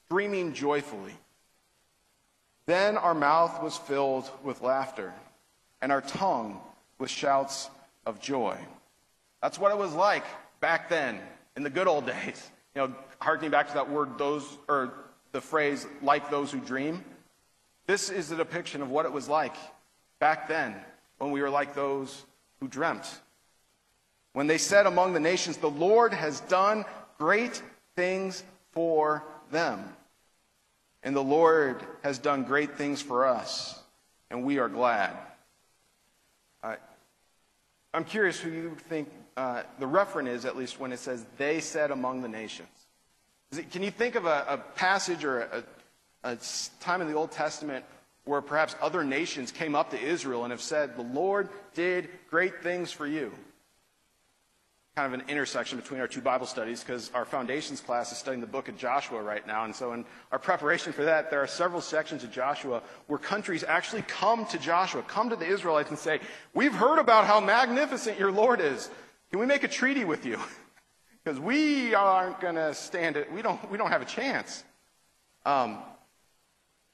[0.09, 1.13] dreaming joyfully.
[2.65, 5.13] Then our mouth was filled with laughter,
[5.81, 6.59] and our tongue
[6.99, 7.69] with shouts
[8.05, 8.57] of joy.
[9.41, 10.25] That's what it was like
[10.59, 11.19] back then,
[11.55, 12.51] in the good old days.
[12.75, 14.93] You know, harkening back to that word, those, or
[15.31, 17.03] the phrase, like those who dream.
[17.87, 19.55] This is a depiction of what it was like
[20.19, 20.75] back then,
[21.17, 22.25] when we were like those
[22.59, 23.19] who dreamt.
[24.33, 26.85] When they said among the nations, The Lord has done
[27.17, 27.61] great
[27.95, 29.83] things for them.
[31.03, 33.79] And the Lord has done great things for us,
[34.29, 35.15] and we are glad.
[36.61, 36.75] Uh,
[37.93, 41.59] I'm curious who you think uh, the referent is, at least when it says, they
[41.59, 42.67] said among the nations.
[43.51, 45.63] It, can you think of a, a passage or a,
[46.23, 46.37] a
[46.79, 47.85] time in the Old Testament
[48.27, 52.61] where perhaps other nations came up to Israel and have said, The Lord did great
[52.61, 53.31] things for you?
[54.97, 58.41] kind of an intersection between our two Bible studies because our foundations class is studying
[58.41, 59.63] the book of Joshua right now.
[59.63, 63.63] And so, in our preparation for that, there are several sections of Joshua where countries
[63.63, 66.19] actually come to Joshua, come to the Israelites and say,
[66.55, 68.89] We've heard about how magnificent your Lord is.
[69.29, 70.39] Can we make a treaty with you?
[71.23, 73.29] Because we aren't going to stand it.
[73.29, 74.63] We don't, we don't have a chance.
[75.45, 75.79] Um,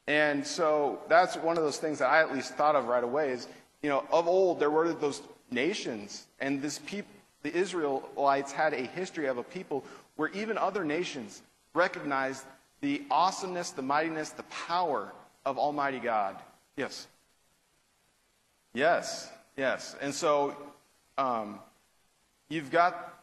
[0.08, 3.32] and so that's one of those things that I at least thought of right away
[3.32, 3.48] is,
[3.82, 7.10] you know, of old there were those nations and this people
[7.44, 9.84] the Israelites had a history of a people
[10.16, 11.42] where even other nations
[11.74, 12.46] recognized
[12.82, 15.12] the awesomeness, the mightiness, the power
[15.46, 16.38] of Almighty God.
[16.78, 17.08] Yes.
[18.74, 19.96] Yes, yes.
[20.02, 20.56] And so
[21.18, 21.60] um,
[22.50, 23.14] you've got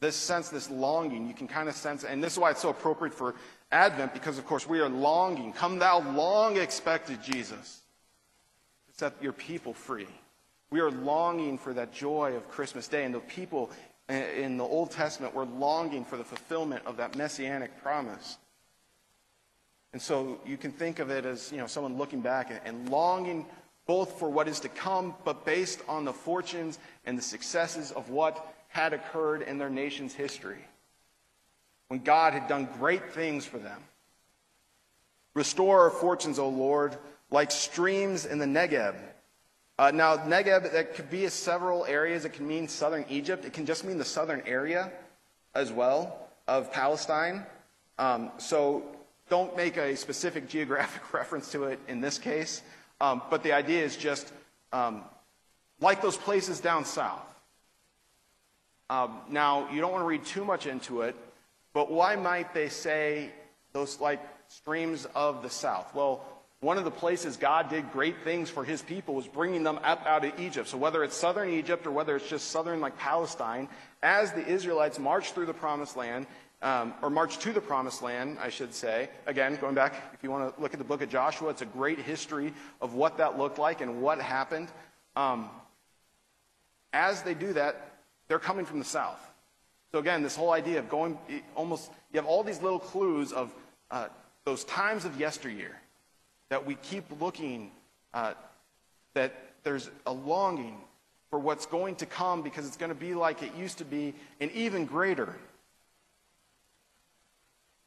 [0.00, 1.26] this sense, this longing.
[1.28, 3.34] You can kind of sense, and this is why it's so appropriate for
[3.70, 5.52] Advent, because of course we are longing.
[5.52, 7.82] Come, thou long expected Jesus,
[8.92, 10.08] set your people free.
[10.70, 13.70] We are longing for that joy of Christmas Day, and the people
[14.08, 18.38] in the Old Testament were longing for the fulfillment of that messianic promise.
[19.92, 23.46] And so you can think of it as, you know, someone looking back and longing
[23.86, 28.10] both for what is to come, but based on the fortunes and the successes of
[28.10, 30.58] what had occurred in their nation's history.
[31.88, 33.80] When God had done great things for them.
[35.34, 36.96] Restore our fortunes, O Lord,
[37.30, 38.94] like streams in the Negeb.
[39.78, 42.24] Uh, now, Negev, that could be several areas.
[42.24, 43.44] It can mean southern Egypt.
[43.44, 44.90] It can just mean the southern area
[45.54, 47.46] as well of Palestine.
[47.98, 48.82] Um, so
[49.28, 52.62] don't make a specific geographic reference to it in this case.
[53.00, 54.32] Um, but the idea is just
[54.72, 55.04] um,
[55.80, 57.22] like those places down south.
[58.90, 61.14] Um, now, you don't want to read too much into it,
[61.78, 63.30] but why might they say
[63.72, 64.18] those like
[64.48, 65.94] streams of the south?
[65.94, 66.24] Well,
[66.60, 70.04] One of the places God did great things for his people was bringing them up
[70.04, 70.66] out of Egypt.
[70.66, 73.68] So whether it's southern Egypt or whether it's just southern like Palestine,
[74.02, 76.26] as the Israelites marched through the promised land,
[76.60, 79.08] um, or marched to the promised land, I should say.
[79.26, 81.66] Again, going back, if you want to look at the book of Joshua, it's a
[81.66, 84.68] great history of what that looked like and what happened.
[85.14, 85.48] Um,
[86.92, 89.27] as they do that, they're coming from the south.
[89.92, 91.18] So again, this whole idea of going
[91.54, 93.54] almost, you have all these little clues of
[93.90, 94.08] uh,
[94.44, 95.74] those times of yesteryear
[96.50, 97.70] that we keep looking,
[98.12, 98.34] uh,
[99.14, 99.34] that
[99.64, 100.76] there's a longing
[101.30, 104.14] for what's going to come because it's going to be like it used to be
[104.40, 105.34] and even greater.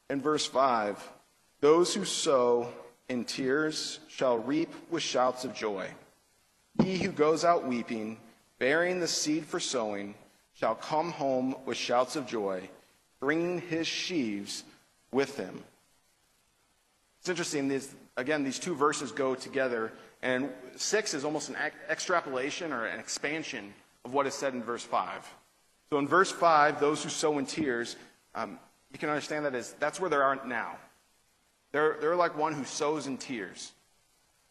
[0.09, 1.01] In verse 5,
[1.59, 2.71] those who sow
[3.09, 5.87] in tears shall reap with shouts of joy.
[6.83, 8.17] He who goes out weeping,
[8.59, 10.15] bearing the seed for sowing,
[10.61, 12.61] shall come home with shouts of joy,
[13.19, 14.63] bringing his sheaves
[15.11, 15.63] with him.
[17.19, 19.91] It's interesting, these, again, these two verses go together,
[20.21, 21.55] and six is almost an
[21.89, 23.73] extrapolation or an expansion
[24.05, 25.33] of what is said in verse 5.
[25.89, 27.95] So in verse 5, those who sow in tears,
[28.35, 28.59] um,
[28.93, 30.77] you can understand that as that's where they are now.
[31.71, 33.71] They're, they're like one who sows in tears.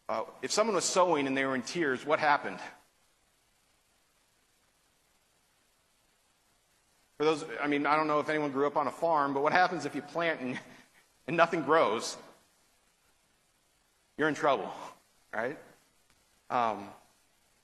[0.09, 2.59] Uh, if someone was sowing and they were in tears, what happened?
[7.21, 9.43] For those, I mean, I don't know if anyone grew up on a farm, but
[9.43, 10.59] what happens if you plant and,
[11.27, 12.17] and nothing grows?
[14.17, 14.73] You're in trouble,
[15.31, 15.59] right?
[16.49, 16.89] Um,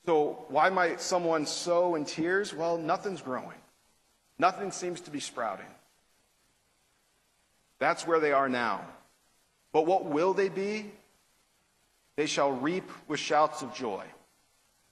[0.04, 2.52] so, why might someone sow in tears?
[2.52, 3.56] Well, nothing's growing,
[4.38, 5.64] nothing seems to be sprouting.
[7.78, 8.82] That's where they are now.
[9.72, 10.90] But what will they be?
[12.16, 14.04] They shall reap with shouts of joy.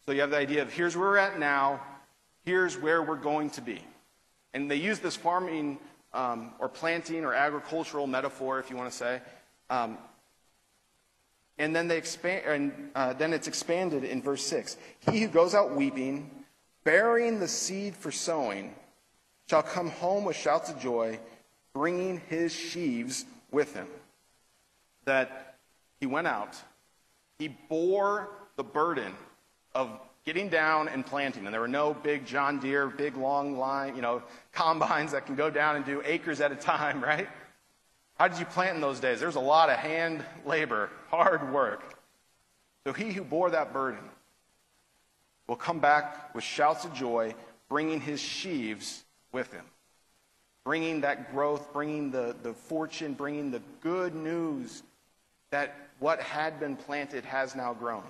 [0.07, 1.83] So you have the idea of here's where we're at now,
[2.47, 3.83] here's where we're going to be.
[4.55, 5.79] And they use this farming
[6.15, 9.21] um, or planting or agricultural metaphor, if you want to say.
[9.69, 9.99] Um,
[11.59, 14.79] and then they expand, and uh, then it's expanded in verse six.
[15.11, 16.31] He who goes out weeping,
[16.85, 18.75] bearing the seed for sowing,
[19.51, 21.19] shall come home with shouts of joy,
[21.75, 23.87] bringing his sheaves with him.
[25.05, 25.59] That
[26.01, 26.57] he went out
[27.39, 29.13] he bore the burden
[29.75, 29.91] of
[30.25, 31.45] getting down and planting.
[31.45, 34.23] And there were no big John Deere, big long line, you know,
[34.53, 37.29] combines that can go down and do acres at a time, right?
[38.19, 39.19] How did you plant in those days?
[39.19, 41.97] There was a lot of hand labor, hard work.
[42.87, 44.05] So he who bore that burden
[45.47, 47.35] will come back with shouts of joy,
[47.69, 49.65] bringing his sheaves with him.
[50.65, 54.83] Bringing that growth, bringing the, the fortune, bringing the good news
[55.51, 58.05] that what had been planted has now grown.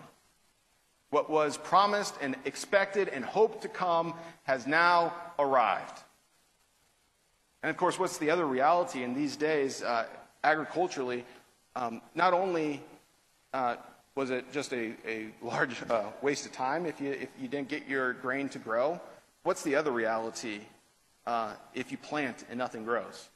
[1.14, 6.00] What was promised and expected and hoped to come has now arrived.
[7.62, 10.06] And of course, what's the other reality in these days, uh,
[10.42, 11.24] agriculturally?
[11.76, 12.82] Um, not only
[13.52, 13.76] uh,
[14.16, 17.68] was it just a, a large uh, waste of time if you, if you didn't
[17.68, 19.00] get your grain to grow,
[19.44, 20.62] what's the other reality
[21.28, 23.28] uh, if you plant and nothing grows?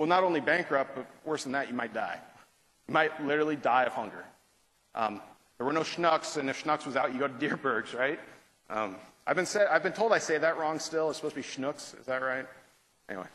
[0.00, 2.18] Well, not only bankrupt, but worse than that, you might die.
[2.88, 4.24] You might literally die of hunger.
[4.96, 5.20] Um,
[5.58, 8.18] there were no Schnucks, and if Schnucks was out, you go to Dierberg's, right?
[8.70, 8.96] Um,
[9.26, 11.10] I've, been say, I've been told I say that wrong still.
[11.10, 11.98] It's supposed to be Schnooks.
[11.98, 12.46] Is that right?
[13.08, 13.26] Anyway.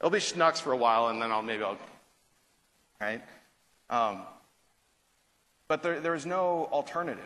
[0.00, 1.78] It'll be Schnucks for a while, and then I'll maybe I'll.
[3.00, 3.22] Right?
[3.88, 4.22] Um,
[5.66, 7.24] but there, there is no alternative.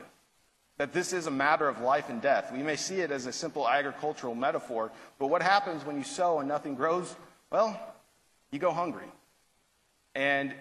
[0.79, 2.53] That this is a matter of life and death.
[2.53, 6.39] We may see it as a simple agricultural metaphor, but what happens when you sow
[6.39, 7.15] and nothing grows?
[7.51, 7.79] Well,
[8.51, 9.07] you go hungry.
[10.15, 10.55] And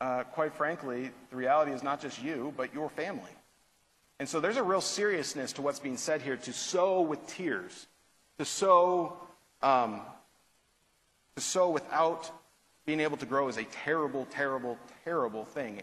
[0.00, 3.30] uh, quite frankly, the reality is not just you, but your family.
[4.18, 7.86] And so there's a real seriousness to what's being said here to sow with tears,
[8.38, 9.16] to sow,
[9.62, 10.00] um,
[11.36, 12.30] to sow without
[12.86, 15.82] being able to grow is a terrible, terrible, terrible thing.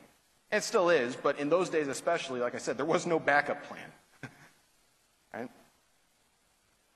[0.51, 3.63] It still is, but in those days especially, like I said, there was no backup
[3.63, 3.79] plan.
[5.33, 5.49] right?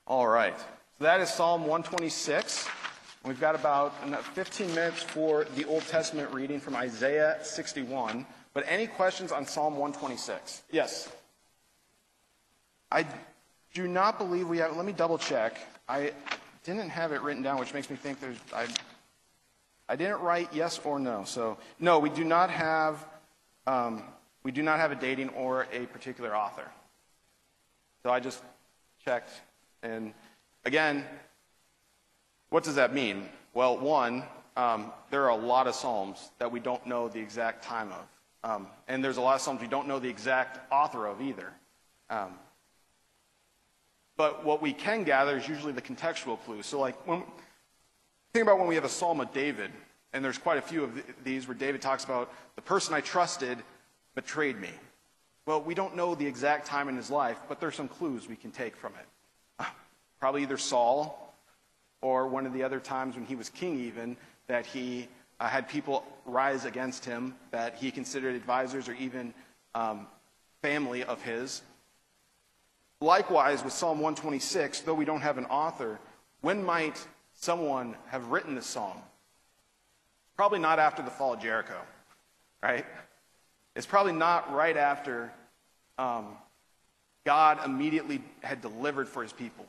[0.06, 0.58] All right.
[0.98, 2.68] So that is Psalm 126.
[3.24, 3.92] We've got about
[4.34, 8.26] 15 minutes for the Old Testament reading from Isaiah 61.
[8.52, 10.62] But any questions on Psalm 126?
[10.72, 11.08] Yes.
[12.90, 13.06] I
[13.74, 14.76] do not believe we have.
[14.76, 15.56] Let me double check.
[15.88, 16.12] I
[16.64, 18.36] didn't have it written down, which makes me think there's.
[18.52, 18.66] I,
[19.88, 21.22] I didn't write yes or no.
[21.24, 23.06] So no, we do not have.
[23.68, 24.02] Um,
[24.42, 26.68] we do not have a dating or a particular author.
[28.02, 28.42] So I just
[29.04, 29.30] checked,
[29.84, 30.12] and
[30.64, 31.04] again,
[32.52, 33.26] what does that mean?
[33.54, 34.24] Well, one,
[34.58, 38.50] um, there are a lot of Psalms that we don't know the exact time of.
[38.50, 41.50] Um, and there's a lot of Psalms we don't know the exact author of either.
[42.10, 42.34] Um,
[44.18, 46.66] but what we can gather is usually the contextual clues.
[46.66, 47.22] So, like, when,
[48.34, 49.70] think about when we have a Psalm of David.
[50.12, 53.56] and there's quite a few of these where David talks about the person I trusted
[54.14, 54.68] betrayed me.
[55.46, 58.36] Well, we don't know the exact time in his life, but there's some clues we
[58.36, 59.66] can take from it.
[60.20, 61.21] Probably either Saul
[62.02, 64.16] or one of the other times when he was king, even,
[64.48, 65.08] that he
[65.40, 69.32] uh, had people rise against him that he considered advisors or even
[69.74, 70.06] um,
[70.60, 71.62] family of his.
[73.00, 75.98] Likewise, with Psalm 126, though we don't have an author,
[76.40, 78.98] when might someone have written this psalm?
[80.36, 81.80] Probably not after the fall of Jericho,
[82.62, 82.86] right?
[83.74, 85.32] It's probably not right after
[85.98, 86.36] um,
[87.24, 89.66] God immediately had delivered for his people.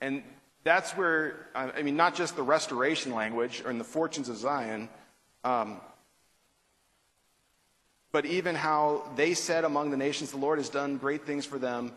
[0.00, 0.22] And
[0.62, 4.88] that's where, I mean, not just the restoration language or in the fortunes of Zion,
[5.42, 5.80] um,
[8.12, 11.58] but even how they said among the nations, the Lord has done great things for
[11.58, 11.92] them,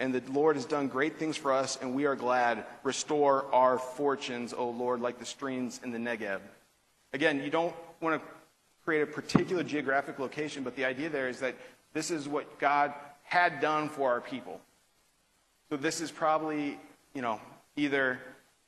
[0.00, 2.64] and the Lord has done great things for us, and we are glad.
[2.82, 6.40] Restore our fortunes, O Lord, like the streams in the Negeb.
[7.12, 8.28] Again, you don't want to
[8.84, 11.54] create a particular geographic location, but the idea there is that
[11.92, 14.60] this is what God had done for our people.
[15.68, 16.78] So this is probably,
[17.14, 17.40] you know,
[17.76, 18.18] either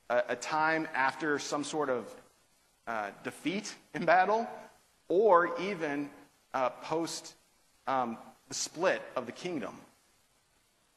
[0.09, 2.13] a, a time after some sort of
[2.87, 4.47] uh, defeat in battle,
[5.07, 6.09] or even
[6.53, 7.35] uh, post
[7.87, 9.75] um, the split of the kingdom.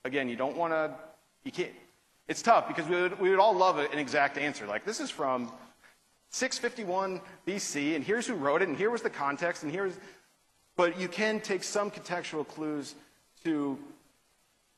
[0.05, 0.95] Again, you don't want to,
[1.45, 1.73] you can't,
[2.29, 4.67] it's tough because we would, we would all love an exact answer.
[4.67, 5.51] Like, this is from
[6.31, 9.95] 651 BC, and here's who wrote it, and here was the context, and here's,
[10.77, 12.95] but you can take some contextual clues
[13.45, 13.79] to,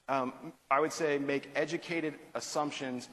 [0.08, 0.32] um,
[0.70, 3.08] I would say, make educated assumptions.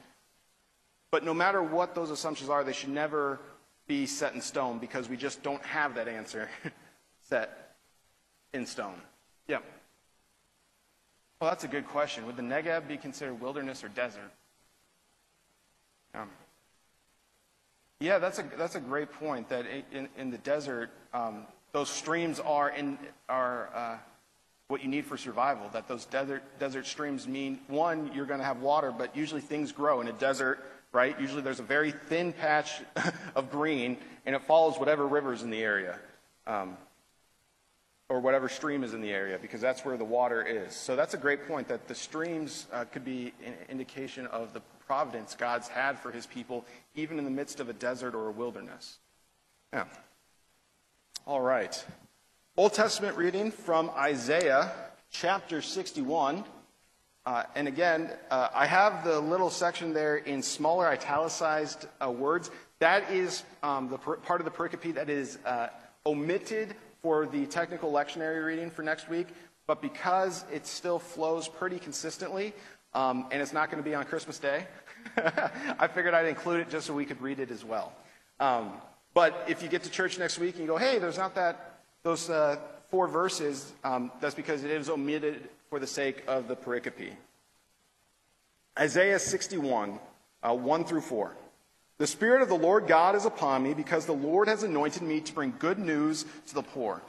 [1.10, 3.40] But no matter what those assumptions are, they should never
[3.86, 6.48] be set in stone because we just don't have that answer
[7.22, 7.76] set
[8.52, 9.00] in stone.
[9.48, 9.62] Yep.
[11.40, 12.26] Well, that's a good question.
[12.26, 14.32] Would the Negev be considered wilderness or desert?
[16.14, 16.30] Um,
[18.00, 19.48] yeah, that's a, that's a great point.
[19.50, 23.98] That in, in the desert, um, those streams are, in, are uh,
[24.68, 25.68] what you need for survival.
[25.72, 29.72] That those desert, desert streams mean, one, you're going to have water, but usually things
[29.72, 30.00] grow.
[30.00, 31.18] In a desert, right?
[31.20, 32.80] Usually there's a very thin patch
[33.34, 35.98] of green, and it follows whatever river's in the area,
[36.46, 36.76] um,
[38.08, 40.74] or whatever stream is in the area, because that's where the water is.
[40.74, 44.62] So that's a great point that the streams uh, could be an indication of the
[44.86, 46.64] providence God's had for his people,
[46.94, 48.98] even in the midst of a desert or a wilderness.
[49.72, 49.84] Yeah.
[51.26, 51.84] All right.
[52.58, 54.72] Old Testament reading from Isaiah
[55.10, 56.42] chapter 61.
[57.26, 62.50] Uh, and again, uh, I have the little section there in smaller italicized uh, words.
[62.78, 65.68] That is um, the per- part of the pericope that is uh,
[66.06, 69.26] omitted for the technical lectionary reading for next week.
[69.66, 72.54] But because it still flows pretty consistently,
[72.94, 74.66] um, and it's not going to be on Christmas Day,
[75.78, 77.92] I figured I'd include it just so we could read it as well.
[78.40, 78.72] Um,
[79.12, 81.75] but if you get to church next week and you go, hey, there's not that
[82.06, 82.56] those uh,
[82.88, 87.10] four verses, um, that's because it is omitted for the sake of the pericope.
[88.78, 89.98] Isaiah 61,
[90.40, 91.36] uh, 1 through 4.
[91.98, 95.20] The Spirit of the Lord God is upon me because the Lord has anointed me
[95.20, 97.02] to bring good news to the poor.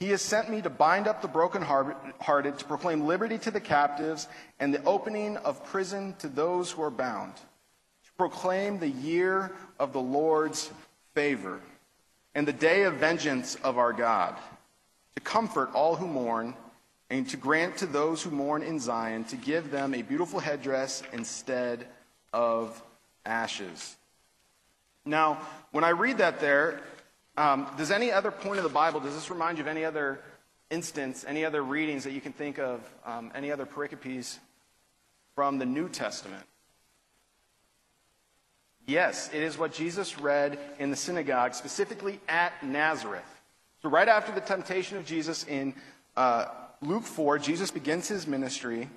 [0.00, 4.28] He has sent me to bind up the brokenhearted, to proclaim liberty to the captives,
[4.60, 9.94] and the opening of prison to those who are bound, to proclaim the year of
[9.94, 10.70] the Lord's
[11.14, 11.62] favor,
[12.36, 14.36] and the day of vengeance of our God,
[15.14, 16.54] to comfort all who mourn
[17.08, 21.02] and to grant to those who mourn in Zion to give them a beautiful headdress
[21.14, 21.86] instead
[22.34, 22.82] of
[23.24, 23.96] ashes.
[25.06, 26.80] Now, when I read that there,
[27.38, 30.20] um, does any other point of the Bible, does this remind you of any other
[30.68, 34.38] instance, any other readings that you can think of, um, any other pericopes
[35.34, 36.44] from the New Testament?
[38.86, 43.24] Yes, it is what Jesus read in the synagogue, specifically at Nazareth.
[43.82, 45.74] So, right after the temptation of Jesus in
[46.16, 46.46] uh,
[46.80, 48.88] Luke 4, Jesus begins his ministry,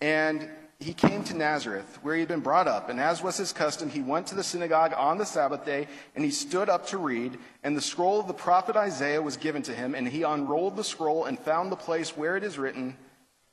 [0.00, 0.48] and
[0.80, 2.88] he came to Nazareth, where he had been brought up.
[2.88, 6.24] And as was his custom, he went to the synagogue on the Sabbath day, and
[6.24, 7.38] he stood up to read.
[7.62, 10.84] And the scroll of the prophet Isaiah was given to him, and he unrolled the
[10.84, 12.96] scroll and found the place where it is written,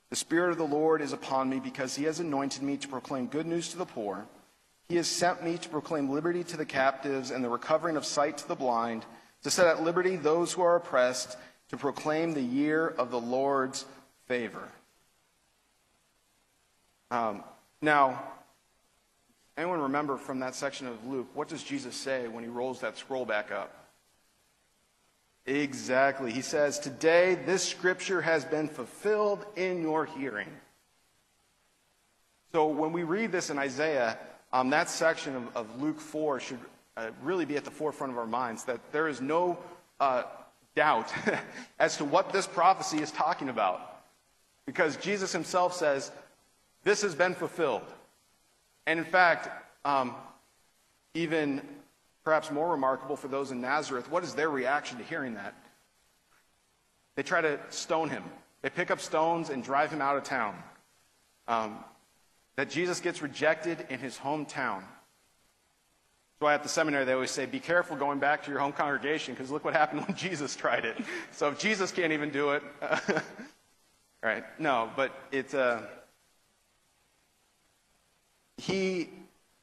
[0.09, 3.27] The Spirit of the Lord is upon me, because he has anointed me to proclaim
[3.27, 4.25] good news to the poor.
[4.89, 8.37] He has sent me to proclaim liberty to the captives and the recovering of sight
[8.37, 9.05] to the blind,
[9.43, 11.37] to set at liberty those who are oppressed
[11.69, 13.85] to proclaim the year of the Lord's
[14.27, 14.69] favor.
[17.11, 17.43] Um,
[17.81, 18.21] now,
[19.57, 22.97] anyone remember from that section of Luke, what does Jesus say when he rolls that
[22.97, 23.73] scroll back up?
[25.45, 26.31] Exactly.
[26.31, 30.49] He says, Today this scripture has been fulfilled in your hearing.
[32.51, 34.17] So when we read this in Isaiah,
[34.53, 36.59] um, that section of, of Luke 4 should
[36.95, 39.57] uh, really be at the forefront of our minds that there is no
[39.99, 40.23] uh,
[40.75, 41.11] doubt
[41.79, 44.03] as to what this prophecy is talking about.
[44.65, 46.11] Because Jesus himself says,
[46.83, 47.93] This has been fulfilled.
[48.85, 49.49] And in fact,
[49.85, 50.15] um,
[51.13, 51.61] even
[52.23, 55.53] perhaps more remarkable for those in Nazareth, what is their reaction to hearing that?
[57.15, 58.23] They try to stone him.
[58.61, 60.55] They pick up stones and drive him out of town.
[61.47, 61.83] Um,
[62.57, 64.79] that Jesus gets rejected in his hometown.
[64.79, 68.73] That's why at the seminary they always say, be careful going back to your home
[68.73, 70.97] congregation because look what happened when Jesus tried it.
[71.31, 72.63] So if Jesus can't even do it,
[74.23, 74.43] right?
[74.59, 75.83] No, but it's uh,
[78.57, 79.09] he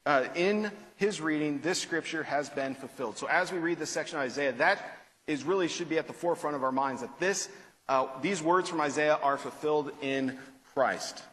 [0.05, 3.17] uh, in his reading, this scripture has been fulfilled.
[3.17, 6.13] So as we read this section of Isaiah, that is really should be at the
[6.13, 7.49] forefront of our minds that this,
[7.89, 10.37] uh, these words from Isaiah are fulfilled in
[10.73, 11.23] Christ.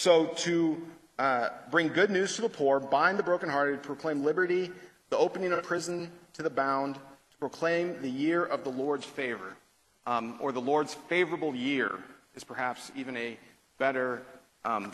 [0.00, 0.80] So to
[1.18, 4.70] uh, bring good news to the poor, bind the brokenhearted, proclaim liberty,
[5.10, 9.58] the opening of prison to the bound, to proclaim the year of the Lord's favor,
[10.06, 11.98] um, or the Lord's favorable year
[12.34, 13.36] is perhaps even a
[13.76, 14.22] better
[14.64, 14.90] um,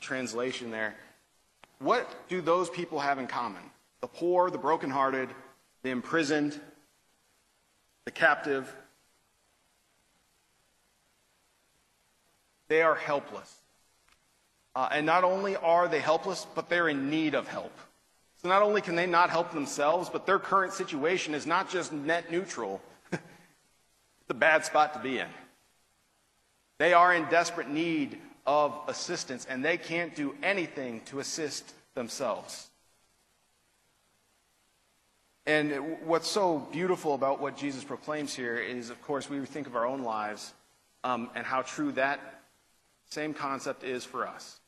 [0.00, 0.96] translation there.
[1.78, 3.62] What do those people have in common?
[4.00, 5.28] The poor, the brokenhearted,
[5.84, 6.60] the imprisoned,
[8.06, 8.74] the captive.
[12.66, 13.57] They are helpless.
[14.78, 17.76] Uh, and not only are they helpless, but they're in need of help.
[18.36, 21.92] So not only can they not help themselves, but their current situation is not just
[21.92, 22.80] net neutral,
[23.12, 23.22] it's
[24.30, 25.26] a bad spot to be in.
[26.78, 32.70] They are in desperate need of assistance, and they can't do anything to assist themselves.
[35.44, 39.74] And what's so beautiful about what Jesus proclaims here is, of course, we think of
[39.74, 40.54] our own lives
[41.02, 42.20] um, and how true that
[43.10, 44.60] same concept is for us.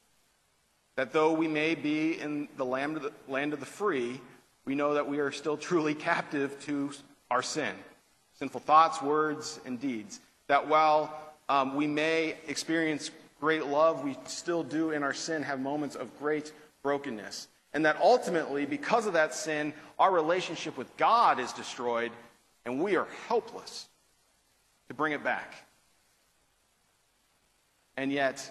[0.96, 4.20] That though we may be in the land of the, land of the free,
[4.64, 6.92] we know that we are still truly captive to
[7.30, 7.74] our sin,
[8.34, 10.20] sinful thoughts, words, and deeds.
[10.48, 11.16] That while
[11.48, 13.10] um, we may experience
[13.40, 17.48] great love, we still do in our sin have moments of great brokenness.
[17.72, 22.10] And that ultimately, because of that sin, our relationship with God is destroyed,
[22.64, 23.88] and we are helpless
[24.88, 25.54] to bring it back.
[27.96, 28.50] And yet,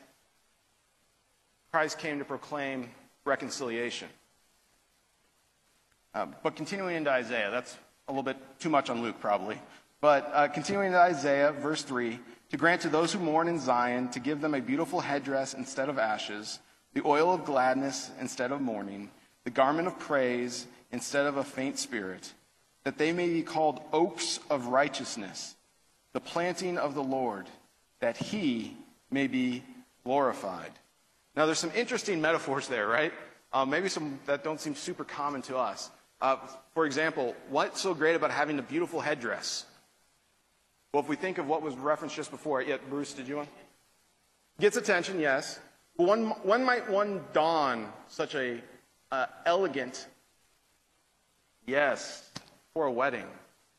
[1.72, 2.90] Christ came to proclaim
[3.26, 4.10] reconciliation.
[6.14, 9.60] Uh, but continuing into Isaiah, that's a little bit too much on Luke, probably.
[10.02, 14.10] But uh, continuing into Isaiah, verse 3 to grant to those who mourn in Zion,
[14.10, 16.60] to give them a beautiful headdress instead of ashes,
[16.94, 19.12] the oil of gladness instead of mourning,
[19.44, 22.34] the garment of praise instead of a faint spirit,
[22.84, 25.56] that they may be called oaks of righteousness,
[26.14, 27.48] the planting of the Lord,
[28.00, 28.76] that he
[29.12, 29.64] may be
[30.04, 30.72] glorified.
[31.40, 33.14] Now, there's some interesting metaphors there, right?
[33.54, 35.90] Uh, maybe some that don't seem super common to us.
[36.20, 36.36] Uh,
[36.74, 39.64] for example, what's so great about having a beautiful headdress?
[40.94, 43.48] Well, if we think of what was referenced just before, yeah, Bruce, did you want?
[44.60, 45.62] Gets attention, yes.
[45.96, 46.10] But
[46.44, 48.62] when, might one don such a
[49.10, 50.08] uh, elegant,
[51.66, 52.32] yes,
[52.74, 53.28] for a wedding?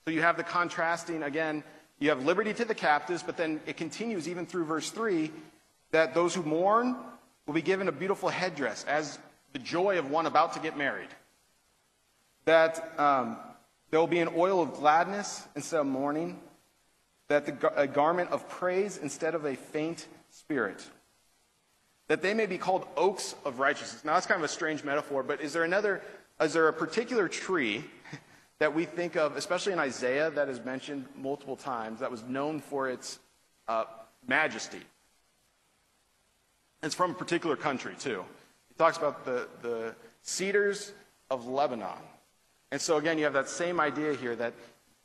[0.07, 1.63] So you have the contrasting, again,
[1.99, 5.31] you have liberty to the captives, but then it continues even through verse 3
[5.91, 6.97] that those who mourn
[7.47, 9.19] will be given a beautiful headdress as
[9.53, 11.09] the joy of one about to get married.
[12.45, 13.37] That um,
[13.91, 16.41] there will be an oil of gladness instead of mourning.
[17.29, 20.85] That the, a garment of praise instead of a faint spirit.
[22.09, 24.05] That they may be called oaks of righteousness.
[24.05, 26.03] Now, that's kind of a strange metaphor, but is there another,
[26.41, 27.85] is there a particular tree
[28.59, 32.61] that we think of, especially in Isaiah, that is mentioned multiple times, that was known
[32.61, 33.21] for its
[33.69, 33.85] uh,
[34.27, 34.81] majesty?
[36.83, 38.25] It's from a particular country, too.
[38.69, 40.93] He talks about the, the cedars
[41.31, 41.99] of Lebanon.
[42.73, 44.55] And so, again, you have that same idea here that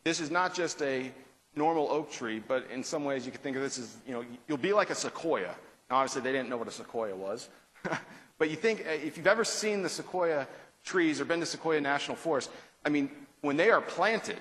[0.04, 1.12] this is not just a
[1.56, 4.24] normal oak tree, but in some ways you could think of this as, you know,
[4.48, 5.56] you'll be like a sequoia.
[5.90, 7.50] Now, obviously, they didn't know what a sequoia was.
[8.38, 10.48] but you think, uh, if you've ever seen the sequoia
[10.84, 12.52] trees or been to Sequoia National Forest,
[12.86, 13.10] I mean,
[13.42, 14.40] when they are planted,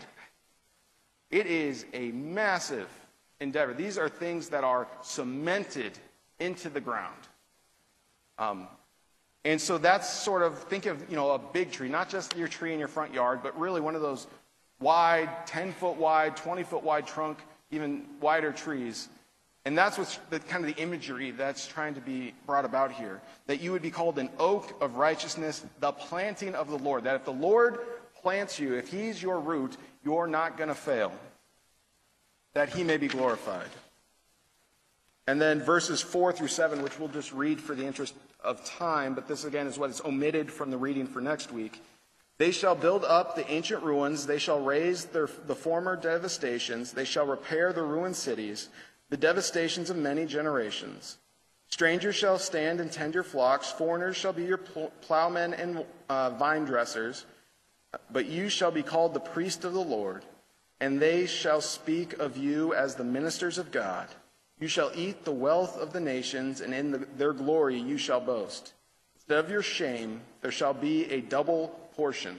[1.31, 2.89] it is a massive
[3.41, 3.75] endeavor.
[3.75, 5.99] These are things that are cemented
[6.45, 7.17] into the ground.
[8.39, 8.69] Um,
[9.45, 12.49] and so that's sort of, think of, you know, a big tree, not just your
[12.49, 14.27] tree in your front yard, but really one of those
[14.81, 17.39] wide, 10 foot wide, 20 foot wide trunk,
[17.71, 19.09] even wider trees.
[19.67, 23.21] And that's what's the kind of the imagery that's trying to be brought about here.
[23.47, 27.05] That you would be called an oak of righteousness, the planting of the Lord.
[27.05, 27.79] That if the Lord
[28.23, 31.13] plants you, if He's your root, you're not going to fail.
[32.53, 33.69] That He may be glorified.
[35.27, 39.15] And then verses 4 through 7, which we'll just read for the interest of time,
[39.15, 41.83] but this again is what is omitted from the reading for next week.
[42.37, 47.05] They shall build up the ancient ruins, they shall raise their, the former devastations, they
[47.05, 48.69] shall repair the ruined cities,
[49.09, 51.19] the devastations of many generations.
[51.69, 56.65] Strangers shall stand and tend your flocks, foreigners shall be your plowmen and uh, vine
[56.65, 57.25] dressers,
[58.11, 60.25] but you shall be called the priest of the Lord,
[60.81, 64.09] and they shall speak of you as the ministers of God.
[64.61, 68.21] You shall eat the wealth of the nations, and in the, their glory you shall
[68.21, 68.73] boast.
[69.17, 72.39] Instead of your shame, there shall be a double portion.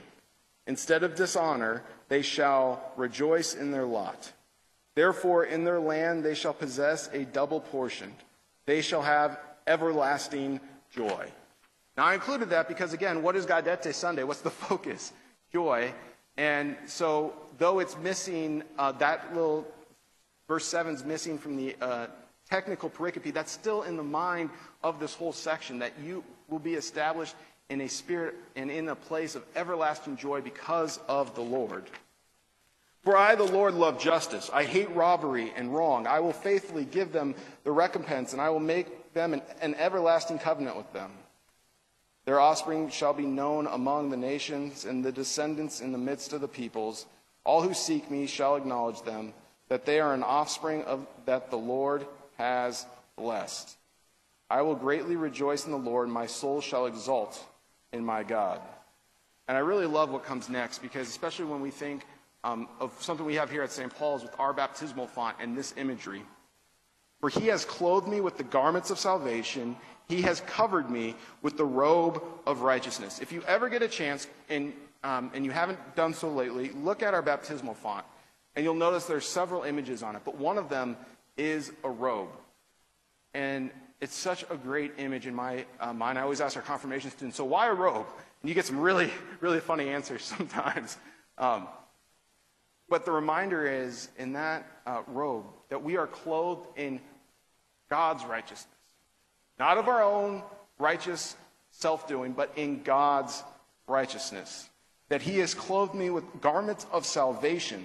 [0.66, 4.32] Instead of dishonor, they shall rejoice in their lot.
[4.94, 8.14] Therefore, in their land they shall possess a double portion.
[8.64, 10.60] They shall have everlasting
[10.90, 11.30] joy.
[11.96, 14.24] Now, I included that because, again, what is Gaudete Sunday?
[14.24, 15.12] What's the focus?
[15.52, 15.92] Joy.
[16.36, 19.66] And so, though it's missing, uh, that little
[20.48, 22.06] verse 7 is missing from the uh,
[22.48, 24.50] technical pericope, that's still in the mind
[24.82, 27.34] of this whole section that you will be established
[27.68, 31.84] in a spirit and in a place of everlasting joy because of the Lord.
[33.02, 34.50] For I, the Lord, love justice.
[34.52, 36.06] I hate robbery and wrong.
[36.06, 40.40] I will faithfully give them the recompense, and I will make them an, an everlasting
[40.40, 41.12] covenant with them.
[42.24, 46.40] Their offspring shall be known among the nations, and the descendants in the midst of
[46.40, 47.06] the peoples.
[47.44, 49.32] All who seek me shall acknowledge them,
[49.68, 52.06] that they are an offspring of that the Lord
[52.38, 52.86] has
[53.16, 53.76] blessed.
[54.48, 56.08] I will greatly rejoice in the Lord.
[56.08, 57.44] My soul shall exult
[57.92, 58.60] in my God.
[59.48, 62.04] And I really love what comes next because, especially when we think
[62.44, 63.92] um, of something we have here at St.
[63.94, 66.22] Paul's with our baptismal font and this imagery.
[67.20, 69.76] For he has clothed me with the garments of salvation,
[70.08, 73.20] he has covered me with the robe of righteousness.
[73.20, 77.02] If you ever get a chance, and, um, and you haven't done so lately, look
[77.02, 78.04] at our baptismal font,
[78.56, 80.96] and you'll notice there's several images on it, but one of them
[81.36, 82.30] is a robe.
[83.34, 86.18] And it's such a great image in my uh, mind.
[86.18, 88.06] I always ask our confirmation students, so why a robe?
[88.42, 90.96] And you get some really, really funny answers sometimes.
[91.38, 91.68] Um,
[92.88, 97.00] but the reminder is in that uh, robe that we are clothed in
[97.90, 98.66] God's righteousness.
[99.58, 100.42] Not of our own
[100.78, 101.36] righteous
[101.70, 103.42] self doing, but in God's
[103.86, 104.68] righteousness.
[105.08, 107.84] That He has clothed me with garments of salvation,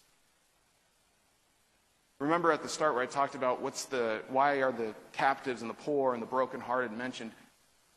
[2.21, 5.69] Remember at the start where I talked about what's the why are the captives and
[5.69, 7.31] the poor and the brokenhearted mentioned?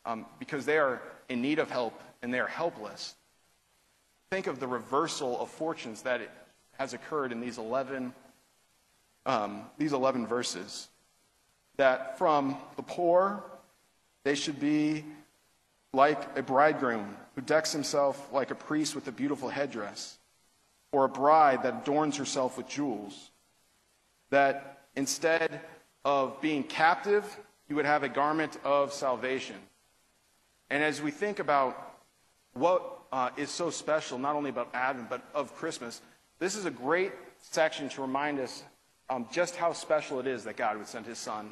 [0.05, 3.15] um, because they are in need of help and they are helpless.
[4.31, 6.21] Think of the reversal of fortunes that
[6.77, 8.13] has occurred in these 11,
[9.25, 10.87] um, these 11 verses.
[11.77, 13.43] That from the poor,
[14.23, 15.03] they should be
[15.93, 20.17] like a bridegroom who decks himself like a priest with a beautiful headdress,
[20.91, 23.31] or a bride that adorns herself with jewels.
[24.35, 25.61] That instead
[26.03, 27.23] of being captive,
[27.69, 29.55] you would have a garment of salvation.
[30.69, 31.99] And as we think about
[32.51, 36.01] what uh, is so special, not only about Advent, but of Christmas,
[36.37, 38.61] this is a great section to remind us
[39.09, 41.49] um, just how special it is that God would send his son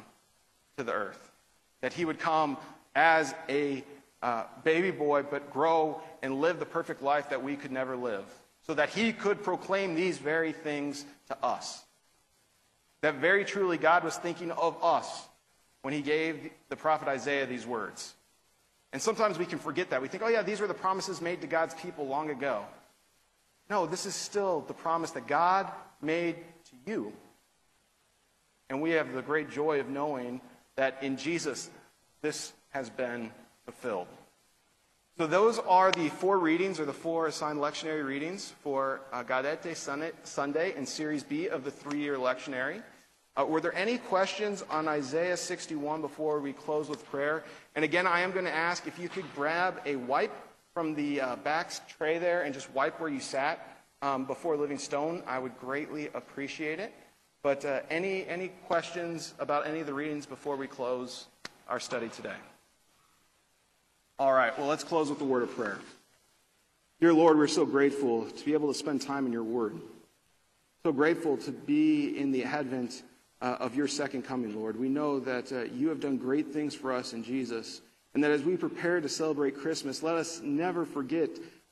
[0.76, 1.32] to the earth.
[1.80, 2.58] That he would come
[2.94, 3.82] as a
[4.20, 8.26] uh, baby boy, but grow and live the perfect life that we could never live.
[8.66, 11.83] So that he could proclaim these very things to us.
[13.04, 15.28] That very truly God was thinking of us
[15.82, 18.14] when he gave the prophet Isaiah these words.
[18.94, 20.00] And sometimes we can forget that.
[20.00, 22.64] We think, oh, yeah, these were the promises made to God's people long ago.
[23.68, 27.12] No, this is still the promise that God made to you.
[28.70, 30.40] And we have the great joy of knowing
[30.76, 31.68] that in Jesus,
[32.22, 33.30] this has been
[33.66, 34.08] fulfilled.
[35.18, 39.76] So, those are the four readings, or the four assigned lectionary readings for uh, Gaudete
[40.24, 42.82] Sunday in Series B of the three year lectionary.
[43.36, 47.42] Uh, were there any questions on Isaiah 61 before we close with prayer?
[47.74, 50.34] And again, I am going to ask if you could grab a wipe
[50.72, 54.78] from the uh, back tray there and just wipe where you sat um, before Living
[54.78, 55.24] Stone.
[55.26, 56.92] I would greatly appreciate it.
[57.42, 61.26] But uh, any, any questions about any of the readings before we close
[61.68, 62.36] our study today?
[64.18, 65.78] All right, well, let's close with a word of prayer.
[67.00, 69.74] Dear Lord, we're so grateful to be able to spend time in your word.
[70.86, 73.02] So grateful to be in the Advent
[73.40, 74.78] uh, of your second coming, Lord.
[74.78, 77.80] We know that uh, you have done great things for us in Jesus,
[78.14, 81.30] and that as we prepare to celebrate Christmas, let us never forget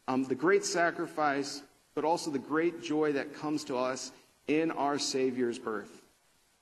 [0.08, 1.62] um, the great sacrifice
[1.94, 4.12] but also the great joy that comes to us
[4.48, 6.02] in our Savior's birth.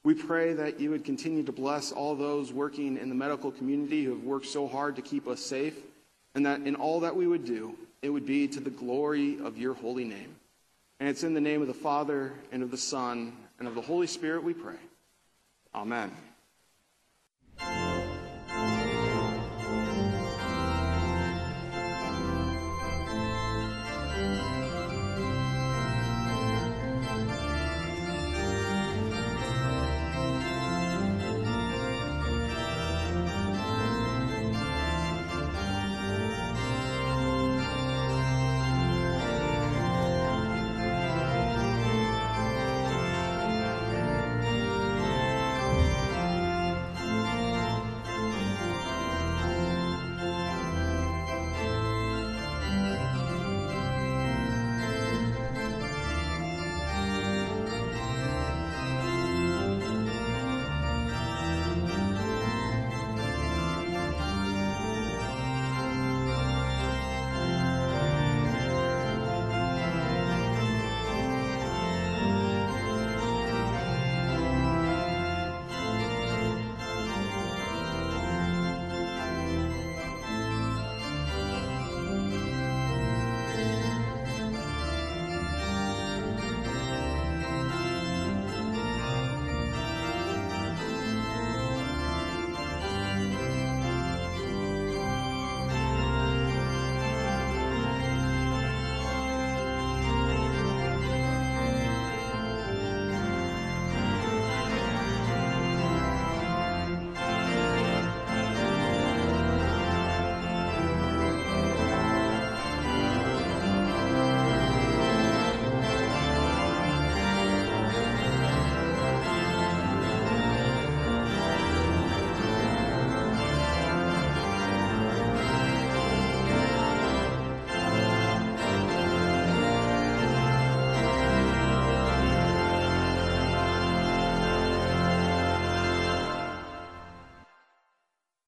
[0.02, 4.04] We pray that you would continue to bless all those working in the medical community
[4.04, 5.76] who have worked so hard to keep us safe,
[6.34, 9.58] and that in all that we would do, it would be to the glory of
[9.58, 10.34] your holy name.
[10.98, 13.80] And it's in the name of the Father, and of the Son, and of the
[13.80, 14.76] Holy Spirit we pray.
[15.74, 16.10] Amen.